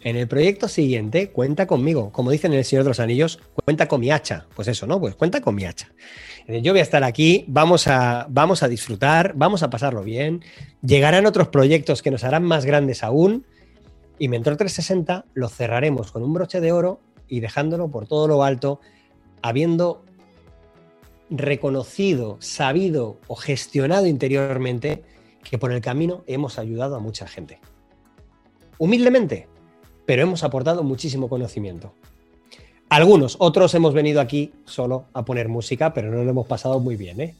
En 0.00 0.16
el 0.16 0.28
proyecto 0.28 0.68
siguiente, 0.68 1.30
cuenta 1.30 1.66
conmigo. 1.66 2.12
Como 2.12 2.30
dicen 2.30 2.52
en 2.52 2.58
El 2.58 2.64
Señor 2.64 2.84
de 2.84 2.90
los 2.90 3.00
Anillos, 3.00 3.40
cuenta 3.64 3.88
con 3.88 4.00
mi 4.00 4.10
hacha. 4.10 4.46
Pues 4.54 4.68
eso, 4.68 4.86
¿no? 4.86 5.00
Pues 5.00 5.16
cuenta 5.16 5.40
con 5.40 5.54
mi 5.54 5.64
hacha. 5.64 5.92
Yo 6.46 6.72
voy 6.72 6.80
a 6.80 6.82
estar 6.82 7.04
aquí, 7.04 7.44
vamos 7.48 7.88
a, 7.88 8.26
vamos 8.30 8.62
a 8.62 8.68
disfrutar, 8.68 9.34
vamos 9.34 9.62
a 9.62 9.70
pasarlo 9.70 10.02
bien. 10.02 10.44
Llegarán 10.82 11.26
otros 11.26 11.48
proyectos 11.48 12.00
que 12.00 12.10
nos 12.10 12.24
harán 12.24 12.44
más 12.44 12.64
grandes 12.64 13.02
aún. 13.02 13.44
Y 14.18 14.28
Mentor 14.28 14.56
360 14.56 15.26
lo 15.34 15.48
cerraremos 15.48 16.12
con 16.12 16.22
un 16.22 16.32
broche 16.32 16.60
de 16.60 16.72
oro 16.72 17.00
y 17.28 17.40
dejándolo 17.40 17.90
por 17.90 18.06
todo 18.06 18.26
lo 18.28 18.42
alto, 18.44 18.80
habiendo 19.42 20.04
reconocido, 21.30 22.36
sabido 22.40 23.18
o 23.26 23.36
gestionado 23.36 24.06
interiormente 24.06 25.02
que 25.42 25.58
por 25.58 25.72
el 25.72 25.80
camino 25.80 26.24
hemos 26.26 26.58
ayudado 26.58 26.96
a 26.96 27.00
mucha 27.00 27.26
gente. 27.26 27.60
Humildemente, 28.78 29.48
pero 30.08 30.22
hemos 30.22 30.42
aportado 30.42 30.82
muchísimo 30.84 31.28
conocimiento. 31.28 31.92
Algunos, 32.88 33.36
otros 33.40 33.74
hemos 33.74 33.92
venido 33.92 34.22
aquí 34.22 34.52
solo 34.64 35.04
a 35.12 35.22
poner 35.26 35.50
música, 35.50 35.92
pero 35.92 36.10
no 36.10 36.24
lo 36.24 36.30
hemos 36.30 36.46
pasado 36.46 36.80
muy 36.80 36.96
bien, 36.96 37.20
¿eh? 37.20 37.34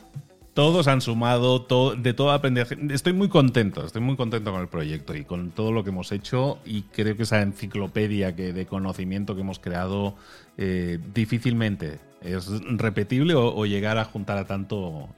todos 0.52 0.86
han 0.88 1.00
sumado 1.00 1.60
de 1.96 2.12
todo 2.12 2.32
aprendizaje. 2.32 2.76
Estoy 2.90 3.12
muy 3.14 3.28
contento, 3.28 3.86
estoy 3.86 4.02
muy 4.02 4.16
contento 4.16 4.50
con 4.50 4.60
el 4.60 4.68
proyecto 4.68 5.14
y 5.14 5.24
con 5.24 5.52
todo 5.52 5.72
lo 5.72 5.82
que 5.84 5.90
hemos 5.90 6.12
hecho 6.12 6.58
y 6.66 6.82
creo 6.82 7.16
que 7.16 7.22
esa 7.22 7.40
enciclopedia 7.40 8.34
que, 8.34 8.52
de 8.52 8.66
conocimiento 8.66 9.34
que 9.34 9.42
hemos 9.42 9.60
creado 9.60 10.14
eh, 10.58 10.98
difícilmente 11.14 12.00
es 12.20 12.50
repetible 12.76 13.34
o, 13.34 13.64
llegar 13.66 13.98
a 13.98 14.04
juntar 14.04 14.36
a 14.36 14.46
tanto, 14.46 15.08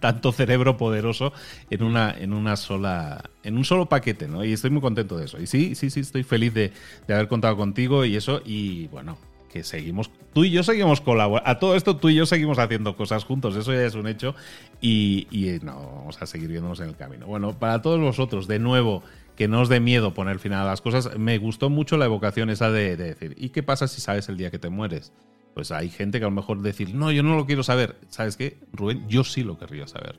tanto 0.00 0.32
cerebro 0.32 0.76
poderoso 0.76 1.32
en 1.70 1.82
una, 1.82 2.10
en 2.10 2.32
una 2.32 2.56
sola, 2.56 3.30
en 3.42 3.56
un 3.56 3.64
solo 3.64 3.86
paquete, 3.86 4.28
¿no? 4.28 4.44
Y 4.44 4.52
estoy 4.52 4.70
muy 4.70 4.80
contento 4.80 5.16
de 5.16 5.24
eso. 5.24 5.40
Y 5.40 5.46
sí, 5.46 5.74
sí, 5.74 5.90
sí, 5.90 6.00
estoy 6.00 6.22
feliz 6.22 6.54
de, 6.54 6.72
de 7.06 7.14
haber 7.14 7.28
contado 7.28 7.56
contigo 7.56 8.04
y 8.04 8.16
eso. 8.16 8.42
Y 8.44 8.88
bueno, 8.88 9.16
que 9.50 9.64
seguimos, 9.64 10.10
tú 10.32 10.44
y 10.44 10.50
yo 10.50 10.62
seguimos 10.62 11.00
colaborando. 11.00 11.50
A 11.50 11.58
todo 11.58 11.74
esto 11.74 11.96
tú 11.96 12.08
y 12.08 12.14
yo 12.14 12.24
seguimos 12.24 12.58
haciendo 12.58 12.96
cosas 12.96 13.24
juntos, 13.24 13.56
eso 13.56 13.72
ya 13.72 13.84
es 13.84 13.94
un 13.94 14.06
hecho. 14.06 14.34
Y, 14.80 15.26
no, 15.62 15.74
vamos 15.96 16.22
a 16.22 16.26
seguir 16.26 16.48
viéndonos 16.48 16.80
en 16.80 16.88
el 16.88 16.96
camino. 16.96 17.26
Bueno, 17.26 17.58
para 17.58 17.82
todos 17.82 18.00
vosotros, 18.00 18.46
de 18.46 18.58
nuevo, 18.58 19.02
que 19.36 19.48
no 19.48 19.60
os 19.60 19.68
dé 19.68 19.80
miedo 19.80 20.14
poner 20.14 20.38
final 20.38 20.62
a 20.62 20.70
las 20.70 20.80
cosas, 20.80 21.18
me 21.18 21.38
gustó 21.38 21.68
mucho 21.68 21.96
la 21.96 22.04
evocación 22.04 22.48
esa 22.50 22.70
de, 22.70 22.96
decir, 22.96 23.34
¿y 23.38 23.50
qué 23.50 23.62
pasa 23.62 23.88
si 23.88 24.00
sabes 24.00 24.28
el 24.28 24.36
día 24.36 24.50
que 24.50 24.58
te 24.58 24.70
mueres? 24.70 25.12
Pues 25.54 25.72
hay 25.72 25.88
gente 25.88 26.18
que 26.18 26.24
a 26.24 26.28
lo 26.28 26.34
mejor 26.34 26.62
decir, 26.62 26.94
no, 26.94 27.10
yo 27.10 27.22
no 27.22 27.36
lo 27.36 27.46
quiero 27.46 27.62
saber. 27.62 27.96
¿Sabes 28.08 28.36
qué, 28.36 28.58
Rubén? 28.72 29.08
Yo 29.08 29.24
sí 29.24 29.42
lo 29.42 29.58
querría 29.58 29.86
saber. 29.86 30.18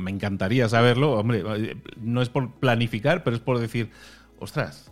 Me 0.00 0.10
encantaría 0.10 0.68
saberlo. 0.68 1.12
Hombre, 1.12 1.44
no 2.00 2.22
es 2.22 2.28
por 2.28 2.52
planificar, 2.54 3.22
pero 3.22 3.36
es 3.36 3.42
por 3.42 3.58
decir, 3.58 3.90
ostras, 4.38 4.90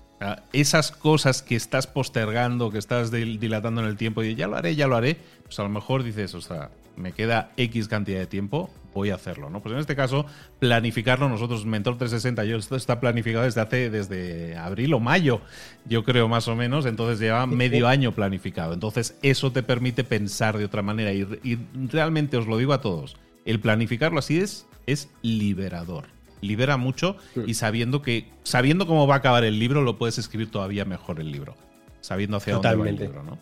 esas 0.52 0.90
cosas 0.90 1.42
que 1.42 1.56
estás 1.56 1.86
postergando, 1.86 2.70
que 2.70 2.78
estás 2.78 3.10
dilatando 3.10 3.80
en 3.80 3.88
el 3.88 3.96
tiempo 3.96 4.22
y 4.22 4.34
ya 4.34 4.46
lo 4.46 4.56
haré, 4.56 4.76
ya 4.76 4.86
lo 4.86 4.96
haré, 4.96 5.16
pues 5.44 5.58
a 5.58 5.62
lo 5.62 5.70
mejor 5.70 6.02
dices, 6.02 6.34
o 6.34 6.40
sea, 6.40 6.70
me 6.96 7.12
queda 7.12 7.52
X 7.56 7.88
cantidad 7.88 8.18
de 8.18 8.26
tiempo, 8.26 8.70
voy 8.94 9.11
a 9.11 9.14
hacerlo, 9.14 9.50
¿no? 9.50 9.62
Pues 9.62 9.72
en 9.74 9.81
este 9.81 9.96
caso, 9.96 10.26
planificarlo 10.59 11.29
nosotros, 11.29 11.64
Mentor 11.66 11.98
360, 11.98 12.44
yo 12.44 12.57
esto 12.57 12.76
está 12.76 13.00
planificado 13.00 13.44
desde 13.44 13.61
hace, 13.61 13.90
desde 13.90 14.57
abril 14.57 14.94
o 14.94 15.00
mayo, 15.00 15.40
yo 15.87 16.05
creo 16.05 16.29
más 16.29 16.48
o 16.48 16.57
menos, 16.57 16.87
entonces 16.87 17.18
lleva 17.18 17.46
medio 17.46 17.88
año 17.88 18.12
planificado. 18.12 18.72
Entonces 18.72 19.18
eso 19.22 19.53
te 19.53 19.62
permite 19.62 20.05
pensar 20.05 20.59
de 20.59 20.64
otra 20.64 20.83
manera 20.83 21.12
y, 21.12 21.26
y 21.42 21.59
realmente 21.88 22.37
os 22.37 22.46
lo 22.46 22.57
digo 22.57 22.72
a 22.72 22.81
todos, 22.81 23.16
el 23.44 23.61
planificarlo 23.61 24.18
así 24.18 24.38
es, 24.38 24.66
es 24.87 25.09
liberador 25.22 26.07
libera 26.40 26.76
mucho 26.76 27.16
y 27.46 27.55
sabiendo 27.55 28.03
que 28.03 28.26
sabiendo 28.42 28.87
cómo 28.87 29.07
va 29.07 29.16
a 29.16 29.18
acabar 29.18 29.44
el 29.44 29.59
libro 29.59 29.83
lo 29.83 29.98
puedes 29.98 30.18
escribir 30.18 30.50
todavía 30.50 30.85
mejor 30.85 31.20
el 31.20 31.31
libro, 31.31 31.55
sabiendo 32.00 32.37
hacia 32.37 32.55
dónde 32.55 32.74
va 32.74 32.88
el 32.88 32.96
libro, 32.96 33.22
¿no? 33.22 33.38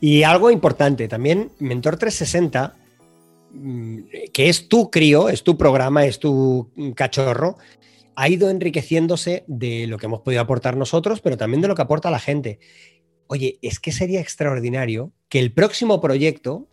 Y 0.00 0.24
algo 0.24 0.50
importante, 0.50 1.06
también 1.06 1.52
Mentor 1.60 1.96
360 1.96 2.74
mm, 2.74 2.81
que 4.32 4.48
es 4.48 4.68
tu 4.68 4.90
crío, 4.90 5.28
es 5.28 5.42
tu 5.42 5.56
programa, 5.56 6.06
es 6.06 6.18
tu 6.18 6.70
cachorro, 6.94 7.58
ha 8.14 8.28
ido 8.28 8.50
enriqueciéndose 8.50 9.44
de 9.46 9.86
lo 9.86 9.98
que 9.98 10.06
hemos 10.06 10.20
podido 10.20 10.42
aportar 10.42 10.76
nosotros, 10.76 11.20
pero 11.20 11.36
también 11.36 11.60
de 11.60 11.68
lo 11.68 11.74
que 11.74 11.82
aporta 11.82 12.10
la 12.10 12.18
gente. 12.18 12.58
Oye, 13.26 13.58
es 13.62 13.80
que 13.80 13.92
sería 13.92 14.20
extraordinario 14.20 15.12
que 15.28 15.38
el 15.38 15.52
próximo 15.52 16.00
proyecto 16.00 16.68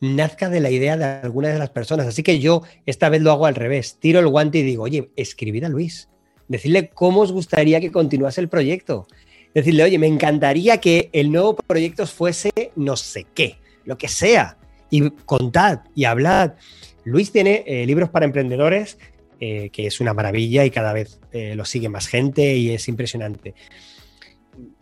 nazca 0.00 0.48
de 0.48 0.60
la 0.60 0.70
idea 0.70 0.96
de 0.96 1.04
alguna 1.04 1.48
de 1.48 1.58
las 1.58 1.70
personas. 1.70 2.06
Así 2.06 2.22
que 2.22 2.38
yo 2.38 2.62
esta 2.86 3.08
vez 3.08 3.22
lo 3.22 3.32
hago 3.32 3.46
al 3.46 3.54
revés. 3.54 3.96
Tiro 3.98 4.20
el 4.20 4.28
guante 4.28 4.58
y 4.58 4.62
digo, 4.62 4.84
oye, 4.84 5.10
escribid 5.16 5.64
a 5.64 5.68
Luis. 5.68 6.08
Decirle 6.46 6.90
cómo 6.90 7.20
os 7.20 7.32
gustaría 7.32 7.80
que 7.80 7.90
continuase 7.90 8.40
el 8.40 8.48
proyecto. 8.48 9.06
Decirle, 9.54 9.82
oye, 9.82 9.98
me 9.98 10.06
encantaría 10.06 10.78
que 10.78 11.10
el 11.12 11.32
nuevo 11.32 11.56
proyecto 11.56 12.06
fuese 12.06 12.52
no 12.76 12.96
sé 12.96 13.26
qué, 13.34 13.56
lo 13.84 13.98
que 13.98 14.08
sea. 14.08 14.56
Y 14.90 15.10
contad 15.10 15.80
y 15.94 16.04
hablad. 16.04 16.54
Luis 17.04 17.32
tiene 17.32 17.64
eh, 17.66 17.86
libros 17.86 18.10
para 18.10 18.26
emprendedores, 18.26 18.98
eh, 19.40 19.70
que 19.70 19.86
es 19.86 20.00
una 20.00 20.14
maravilla 20.14 20.64
y 20.64 20.70
cada 20.70 20.92
vez 20.92 21.20
eh, 21.32 21.54
lo 21.54 21.64
sigue 21.64 21.88
más 21.88 22.06
gente 22.08 22.56
y 22.56 22.70
es 22.70 22.88
impresionante. 22.88 23.54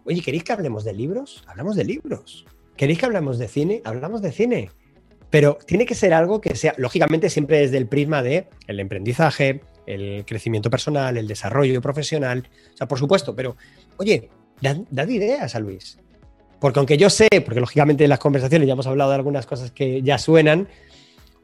Oye, 0.04 0.22
¿queréis 0.22 0.44
que 0.44 0.52
hablemos 0.52 0.84
de 0.84 0.94
libros? 0.94 1.44
Hablamos 1.46 1.76
de 1.76 1.84
libros. 1.84 2.46
¿Queréis 2.76 2.98
que 2.98 3.06
hablemos 3.06 3.38
de 3.38 3.48
cine? 3.48 3.82
Hablamos 3.84 4.22
de 4.22 4.32
cine. 4.32 4.70
Pero 5.30 5.58
tiene 5.66 5.86
que 5.86 5.94
ser 5.94 6.14
algo 6.14 6.40
que 6.40 6.54
sea, 6.54 6.74
lógicamente, 6.78 7.28
siempre 7.28 7.58
desde 7.58 7.78
el 7.78 7.88
prisma 7.88 8.22
de 8.22 8.48
el 8.66 8.80
emprendizaje, 8.80 9.60
el 9.86 10.24
crecimiento 10.24 10.70
personal, 10.70 11.16
el 11.16 11.26
desarrollo 11.26 11.80
profesional. 11.80 12.48
O 12.72 12.76
sea, 12.76 12.88
por 12.88 12.98
supuesto, 12.98 13.34
pero 13.34 13.56
oye, 13.96 14.30
dad, 14.60 15.08
ideas 15.08 15.54
a 15.54 15.60
Luis. 15.60 15.98
Porque 16.60 16.78
aunque 16.78 16.96
yo 16.96 17.10
sé, 17.10 17.28
porque 17.44 17.60
lógicamente 17.60 18.04
en 18.04 18.10
las 18.10 18.18
conversaciones 18.18 18.66
ya 18.66 18.72
hemos 18.72 18.86
hablado 18.86 19.10
de 19.10 19.16
algunas 19.16 19.46
cosas 19.46 19.70
que 19.70 20.02
ya 20.02 20.18
suenan, 20.18 20.68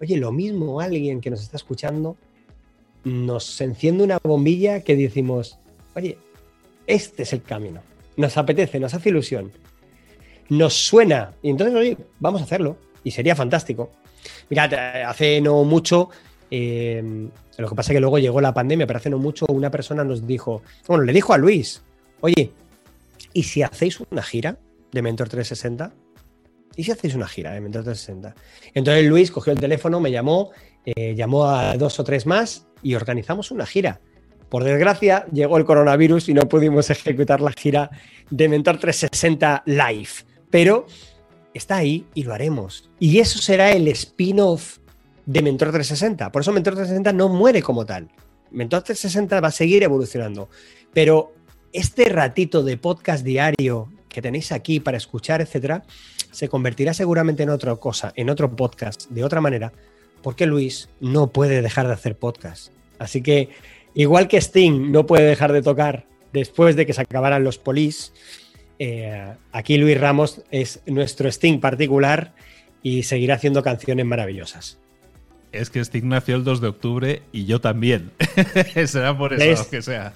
oye, 0.01 0.17
lo 0.17 0.33
mismo 0.33 0.81
alguien 0.81 1.21
que 1.21 1.31
nos 1.31 1.43
está 1.43 1.57
escuchando 1.57 2.17
nos 3.05 3.61
enciende 3.61 4.05
una 4.05 4.19
bombilla 4.23 4.81
que 4.81 4.97
decimos, 4.97 5.59
oye, 5.95 6.19
este 6.87 7.25
es 7.25 7.33
el 7.33 7.43
camino. 7.43 7.83
Nos 8.17 8.37
apetece, 8.37 8.79
nos 8.81 8.95
hace 8.95 9.09
ilusión. 9.09 9.53
Nos 10.49 10.75
suena. 10.75 11.33
Y 11.43 11.51
entonces, 11.51 11.75
oye, 11.75 11.97
vamos 12.21 12.41
a 12.41 12.45
hacerlo 12.45 12.77
y 13.05 13.11
sería 13.11 13.35
fantástico. 13.35 13.91
Mira, 14.49 15.09
hace 15.09 15.41
no 15.41 15.65
mucho, 15.65 16.11
eh, 16.51 17.03
lo 17.59 17.69
que 17.69 17.75
pasa 17.75 17.93
es 17.93 17.97
que 17.97 18.01
luego 18.01 18.19
llegó 18.19 18.41
la 18.41 18.55
pandemia, 18.55 18.87
pero 18.87 18.99
hace 18.99 19.11
no 19.11 19.19
mucho 19.19 19.47
una 19.49 19.71
persona 19.71 20.05
nos 20.05 20.27
dijo, 20.27 20.63
bueno, 20.87 21.05
le 21.05 21.13
dijo 21.13 21.33
a 21.33 21.39
Luis, 21.39 21.83
oye, 22.21 22.53
¿y 23.33 23.43
si 23.43 23.63
hacéis 23.63 24.01
una 24.11 24.23
gira 24.23 24.57
de 24.93 25.03
Mentor 25.03 25.29
360? 25.29 25.93
¿Y 26.77 26.85
si 26.85 26.93
hacéis 26.93 27.15
una 27.15 27.27
gira 27.27 27.53
de 27.53 27.61
Mentor 27.61 27.85
360? 27.85 28.35
Entonces 28.75 29.05
Luis 29.07 29.31
cogió 29.31 29.53
el 29.53 29.61
teléfono, 29.61 30.01
me 30.01 30.11
llamó, 30.11 30.51
eh, 30.85 31.15
llamó 31.15 31.47
a 31.47 31.77
dos 31.77 31.99
o 31.99 32.05
tres 32.05 32.27
más 32.27 32.67
y 32.83 32.95
organizamos 32.95 33.51
una 33.51 33.67
gira. 33.67 34.01
Por 34.49 34.65
desgracia, 34.65 35.27
llegó 35.33 35.57
el 35.57 35.65
coronavirus 35.65 36.29
y 36.29 36.35
no 36.35 36.49
pudimos 36.49 36.91
ejecutar 36.91 37.41
la 37.41 37.53
gira 37.53 37.91
de 38.31 38.49
Mentor 38.49 38.79
360 38.79 39.63
live. 39.67 40.11
Pero 40.51 40.87
está 41.55 41.77
ahí 41.77 42.07
y 42.15 42.25
lo 42.25 42.35
haremos. 42.35 42.91
Y 42.99 43.19
eso 43.19 43.39
será 43.39 43.73
el 43.73 43.89
spin-off 43.89 44.79
de 45.25 45.43
Mentor 45.43 45.69
360. 45.69 46.31
Por 46.31 46.43
eso 46.43 46.53
Mentor 46.53 46.75
360 46.75 47.13
no 47.13 47.29
muere 47.29 47.63
como 47.63 47.87
tal. 47.87 48.11
Mentor 48.51 48.83
360 48.83 49.41
va 49.41 49.49
a 49.49 49.53
seguir 49.53 49.83
evolucionando. 49.83 50.51
Pero 50.93 51.33
este 51.73 52.05
ratito 52.11 52.63
de 52.63 52.77
podcast 52.77 53.25
diario 53.25 53.89
que 54.13 54.23
tenéis 54.23 54.53
aquí 54.53 54.81
para 54.81 54.97
escuchar, 54.97 55.41
etcétera, 55.41 55.85
se 56.31 56.49
convertirá 56.49 56.95
seguramente 56.95 57.43
en 57.43 57.51
otra 57.51 57.75
cosa, 57.77 58.13
en 58.17 58.31
otro 58.31 58.55
podcast, 58.55 59.09
de 59.11 59.25
otra 59.25 59.41
manera, 59.41 59.73
porque 60.23 60.47
Luis 60.47 60.89
no 61.01 61.33
puede 61.33 61.63
dejar 61.63 61.87
de 61.87 61.95
hacer 61.95 62.17
podcast. 62.17 62.73
Así 62.99 63.23
que, 63.23 63.49
igual 63.95 64.29
que 64.29 64.41
Sting 64.41 64.93
no 64.93 65.07
puede 65.07 65.25
dejar 65.25 65.53
de 65.53 65.63
tocar 65.63 66.07
después 66.33 66.77
de 66.77 66.87
que 66.87 66.93
se 66.93 67.01
acabaran 67.01 67.45
los 67.45 67.59
polis, 67.59 68.13
eh, 68.79 69.35
aquí 69.53 69.77
Luis 69.79 70.01
Ramos 70.01 70.43
es 70.51 70.83
nuestro 70.87 71.29
Sting 71.29 71.59
particular 71.61 72.35
y 72.83 73.05
seguirá 73.05 73.37
haciendo 73.37 73.63
canciones 73.63 74.07
maravillosas. 74.07 74.82
Es 75.53 75.69
que 75.69 75.81
Sting 75.81 76.09
nació 76.09 76.37
el 76.37 76.45
2 76.45 76.61
de 76.63 76.69
octubre 76.69 77.23
y 77.31 77.45
yo 77.45 77.61
también. 77.61 78.11
Será 78.87 79.17
por 79.17 79.35
eso 79.35 79.69
que 79.69 79.83
sea. 79.83 80.15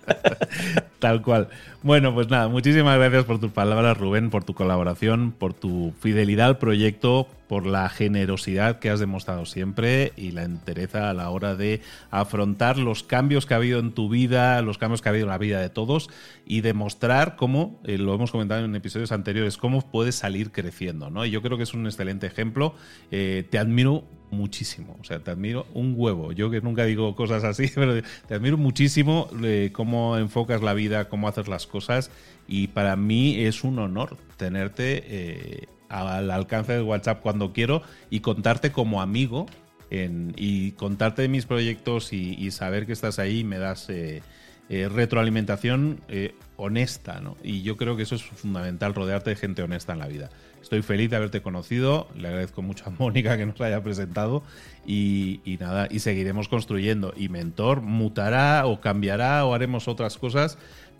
Tal 0.98 1.20
cual. 1.22 1.48
Bueno, 1.82 2.14
pues 2.14 2.28
nada, 2.28 2.48
muchísimas 2.48 2.98
gracias 2.98 3.24
por 3.24 3.38
tus 3.38 3.52
palabras, 3.52 3.98
Rubén, 3.98 4.30
por 4.30 4.44
tu 4.44 4.54
colaboración, 4.54 5.32
por 5.32 5.52
tu 5.52 5.92
fidelidad 6.00 6.46
al 6.46 6.58
proyecto, 6.58 7.28
por 7.48 7.66
la 7.66 7.88
generosidad 7.88 8.78
que 8.78 8.90
has 8.90 9.00
demostrado 9.00 9.46
siempre 9.46 10.12
y 10.16 10.32
la 10.32 10.44
entereza 10.44 11.10
a 11.10 11.14
la 11.14 11.30
hora 11.30 11.56
de 11.56 11.80
afrontar 12.10 12.78
los 12.78 13.02
cambios 13.02 13.46
que 13.46 13.54
ha 13.54 13.56
habido 13.56 13.80
en 13.80 13.92
tu 13.92 14.08
vida, 14.08 14.60
los 14.62 14.78
cambios 14.78 15.00
que 15.00 15.08
ha 15.08 15.10
habido 15.10 15.24
en 15.24 15.30
la 15.30 15.38
vida 15.38 15.60
de 15.60 15.70
todos 15.70 16.10
y 16.46 16.60
demostrar 16.60 17.36
cómo, 17.36 17.80
eh, 17.84 17.96
lo 17.98 18.14
hemos 18.14 18.30
comentado 18.30 18.64
en 18.64 18.76
episodios 18.76 19.12
anteriores, 19.12 19.56
cómo 19.56 19.80
puedes 19.80 20.14
salir 20.14 20.52
creciendo, 20.52 21.10
¿no? 21.10 21.24
Y 21.24 21.30
yo 21.30 21.40
creo 21.40 21.56
que 21.56 21.62
es 21.64 21.74
un 21.74 21.86
excelente 21.86 22.26
ejemplo. 22.26 22.74
Eh, 23.10 23.46
te 23.50 23.58
admiro 23.58 24.04
muchísimo, 24.30 24.98
o 25.00 25.04
sea, 25.04 25.20
te 25.20 25.30
admiro 25.30 25.66
un 25.72 25.94
huevo. 25.96 26.32
Yo 26.32 26.50
que 26.50 26.60
nunca 26.60 26.84
digo 26.84 27.16
cosas 27.16 27.44
así, 27.44 27.70
pero 27.74 28.02
te 28.26 28.34
admiro 28.34 28.58
muchísimo 28.58 29.30
eh, 29.42 29.70
cómo 29.72 30.18
enfocas 30.18 30.62
la 30.62 30.74
vida, 30.74 31.08
cómo 31.08 31.28
haces 31.28 31.48
las 31.48 31.66
cosas 31.66 32.10
y 32.46 32.68
para 32.68 32.96
mí 32.96 33.40
es 33.44 33.64
un 33.64 33.78
honor 33.78 34.16
tenerte 34.36 35.68
al 35.88 36.30
alcance 36.30 36.72
de 36.72 36.82
WhatsApp 36.82 37.20
cuando 37.20 37.52
quiero 37.52 37.82
y 38.10 38.20
contarte 38.20 38.72
como 38.72 39.02
amigo 39.02 39.46
y 39.90 40.72
contarte 40.72 41.22
de 41.22 41.28
mis 41.28 41.46
proyectos 41.46 42.12
y, 42.12 42.50
saber 42.50 42.86
que 42.86 42.92
estás 42.92 43.18
ahí 43.18 43.44
me 43.44 43.58
das 43.58 43.88
eh, 43.88 44.22
eh, 44.68 44.88
retroalimentación 44.88 46.00
honesta, 46.58 47.20
¿no? 47.20 47.36
Y 47.42 47.62
yo 47.62 47.76
creo 47.76 47.96
que 47.96 48.02
eso 48.02 48.16
es 48.16 48.22
fundamental, 48.22 48.92
rodearte 48.92 49.30
de 49.30 49.36
gente 49.36 49.62
honesta 49.62 49.92
en 49.92 50.00
la 50.00 50.08
vida. 50.08 50.28
Estoy 50.60 50.82
feliz 50.82 51.08
de 51.08 51.14
haberte 51.14 51.40
conocido, 51.40 52.08
le 52.16 52.26
agradezco 52.26 52.62
mucho 52.62 52.84
a 52.86 52.90
Mónica 52.98 53.36
que 53.36 53.46
nos 53.46 53.60
haya 53.60 53.80
presentado 53.82 54.42
y, 54.84 55.40
y, 55.44 55.56
nada, 55.58 55.86
y 55.88 56.00
seguiremos 56.00 56.48
construyendo. 56.48 57.14
Y 57.16 57.28
Mentor 57.28 57.80
mutará 57.80 58.66
o 58.66 58.80
cambiará 58.80 59.46
o 59.46 59.54
haremos 59.54 59.86
otras 59.86 60.18
cosas, 60.18 60.58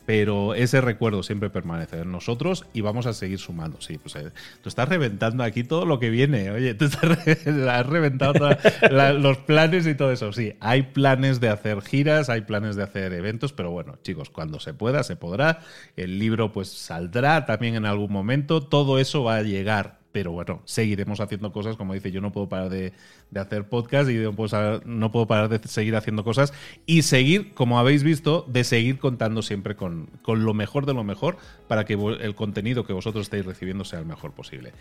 pero 0.09 0.55
ese 0.55 0.81
recuerdo 0.81 1.23
siempre 1.23 1.51
permanece 1.51 1.99
en 1.99 2.11
nosotros 2.11 2.65
y 2.73 2.81
vamos 2.81 3.05
a 3.05 3.13
seguir 3.13 3.39
sumando. 3.39 3.79
Sí, 3.83 3.99
pues 3.99 4.17
eh, 4.17 4.31
tú 4.63 4.71
estás 4.71 4.89
reventando 4.89 5.45
aquí 5.45 5.65
todo 5.65 5.85
lo 5.85 5.99
que 5.99 6.09
viene. 6.09 6.51
Oye, 6.51 6.73
tú 6.73 6.87
estás 6.87 7.19
has 7.69 7.87
reventado 7.87 8.49
los 8.91 9.37
planes 9.37 9.87
y 9.87 9.95
todo 9.95 10.11
eso. 10.11 10.33
Sí, 10.33 10.55
hay 10.61 10.81
planes 10.81 11.41
de 11.41 11.51
hacer 11.51 11.83
giras, 11.83 12.31
hay 12.31 12.41
planes 12.41 12.75
de 12.75 12.85
hacer 12.85 13.13
eventos, 13.13 13.53
pero 13.53 13.71
bueno, 13.71 13.99
chicos, 14.03 14.31
cuando 14.31 14.61
se 14.61 14.73
pueda, 14.73 15.03
se 15.03 15.15
podrá. 15.15 15.59
El 15.95 16.19
libro 16.19 16.53
pues 16.53 16.69
saldrá 16.69 17.45
también 17.45 17.75
en 17.75 17.85
algún 17.85 18.11
momento. 18.11 18.63
Todo 18.63 18.99
eso 18.99 19.25
va 19.25 19.37
a 19.37 19.43
llegar 19.43 19.98
pero 20.13 20.33
bueno, 20.33 20.63
seguiremos 20.65 21.21
haciendo 21.21 21.53
cosas, 21.53 21.77
como 21.77 21.95
dice, 21.95 22.11
yo 22.11 22.21
no 22.21 22.33
puedo 22.33 22.49
parar 22.49 22.71
de, 22.71 22.93
hacer 23.37 23.69
podcast 23.69 24.09
y 24.11 24.15
no 24.15 24.33
puedo, 24.33 24.81
no 24.85 25.13
puedo, 25.13 25.27
parar 25.27 25.49
de 25.49 25.61
seguir 25.69 25.97
haciendo 25.97 26.25
cosas 26.25 26.53
y 26.87 27.03
seguir, 27.03 27.53
como 27.55 27.79
habéis 27.79 28.03
visto, 28.03 28.45
de 28.49 28.65
seguir 28.65 28.99
contando 28.99 29.43
siempre 29.43 29.77
con, 29.77 30.07
con 30.23 30.45
lo 30.45 30.55
mejor 30.55 30.87
de 30.87 30.95
lo 30.95 31.05
mejor 31.05 31.37
para 31.69 31.85
que 31.85 31.95
el 31.95 32.35
contenido 32.35 32.85
que 32.85 32.93
vosotros 32.93 33.27
estáis 33.27 33.45
recibiendo 33.45 33.85
sea 33.85 33.99
el 33.99 34.07
mejor 34.07 34.33
posible. 34.33 34.73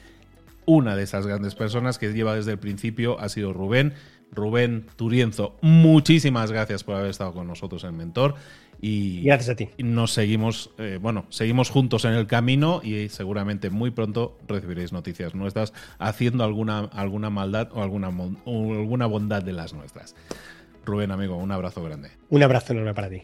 Una 0.66 0.98
de 0.98 1.04
esas 1.04 1.26
grandes 1.26 1.56
personas 1.56 1.98
que 1.98 2.12
lleva 2.12 2.36
desde 2.36 2.52
el 2.52 2.60
principio 2.60 3.20
ha 3.22 3.30
sido 3.30 3.54
Rubén. 3.54 3.94
Rubén 4.32 4.86
Turienzo, 4.96 5.56
muchísimas 5.62 6.52
gracias 6.52 6.84
por 6.84 6.96
haber 6.96 7.10
estado 7.10 7.34
con 7.34 7.48
nosotros 7.48 7.84
en 7.84 7.98
Mentor. 7.98 8.36
Y 8.80 9.24
Gracias 9.24 9.50
a 9.50 9.56
ti. 9.56 9.70
Nos 9.80 10.14
seguimos, 10.14 10.70
eh, 10.78 11.00
bueno, 11.02 11.26
seguimos 11.30 11.70
juntos 11.70 12.06
en 12.06 12.14
el 12.14 12.28
camino 12.28 12.82
y 12.84 13.10
seguramente 13.10 13.70
muy 13.70 13.92
pronto 13.92 14.38
recibiréis 14.48 14.94
noticias 14.94 15.34
nuestras 15.34 15.74
haciendo 15.98 16.44
alguna, 16.44 16.82
alguna 16.94 17.30
maldad 17.30 17.70
o 17.74 17.82
alguna, 17.82 18.10
o 18.10 18.74
alguna 18.74 19.08
bondad 19.08 19.42
de 19.42 19.54
las 19.54 19.74
nuestras. 19.74 20.16
Rubén, 20.86 21.12
amigo, 21.12 21.36
un 21.38 21.52
abrazo 21.52 21.84
grande. 21.84 22.12
Un 22.30 22.44
abrazo 22.44 22.74
enorme 22.74 22.94
para 22.94 23.10
ti. 23.10 23.24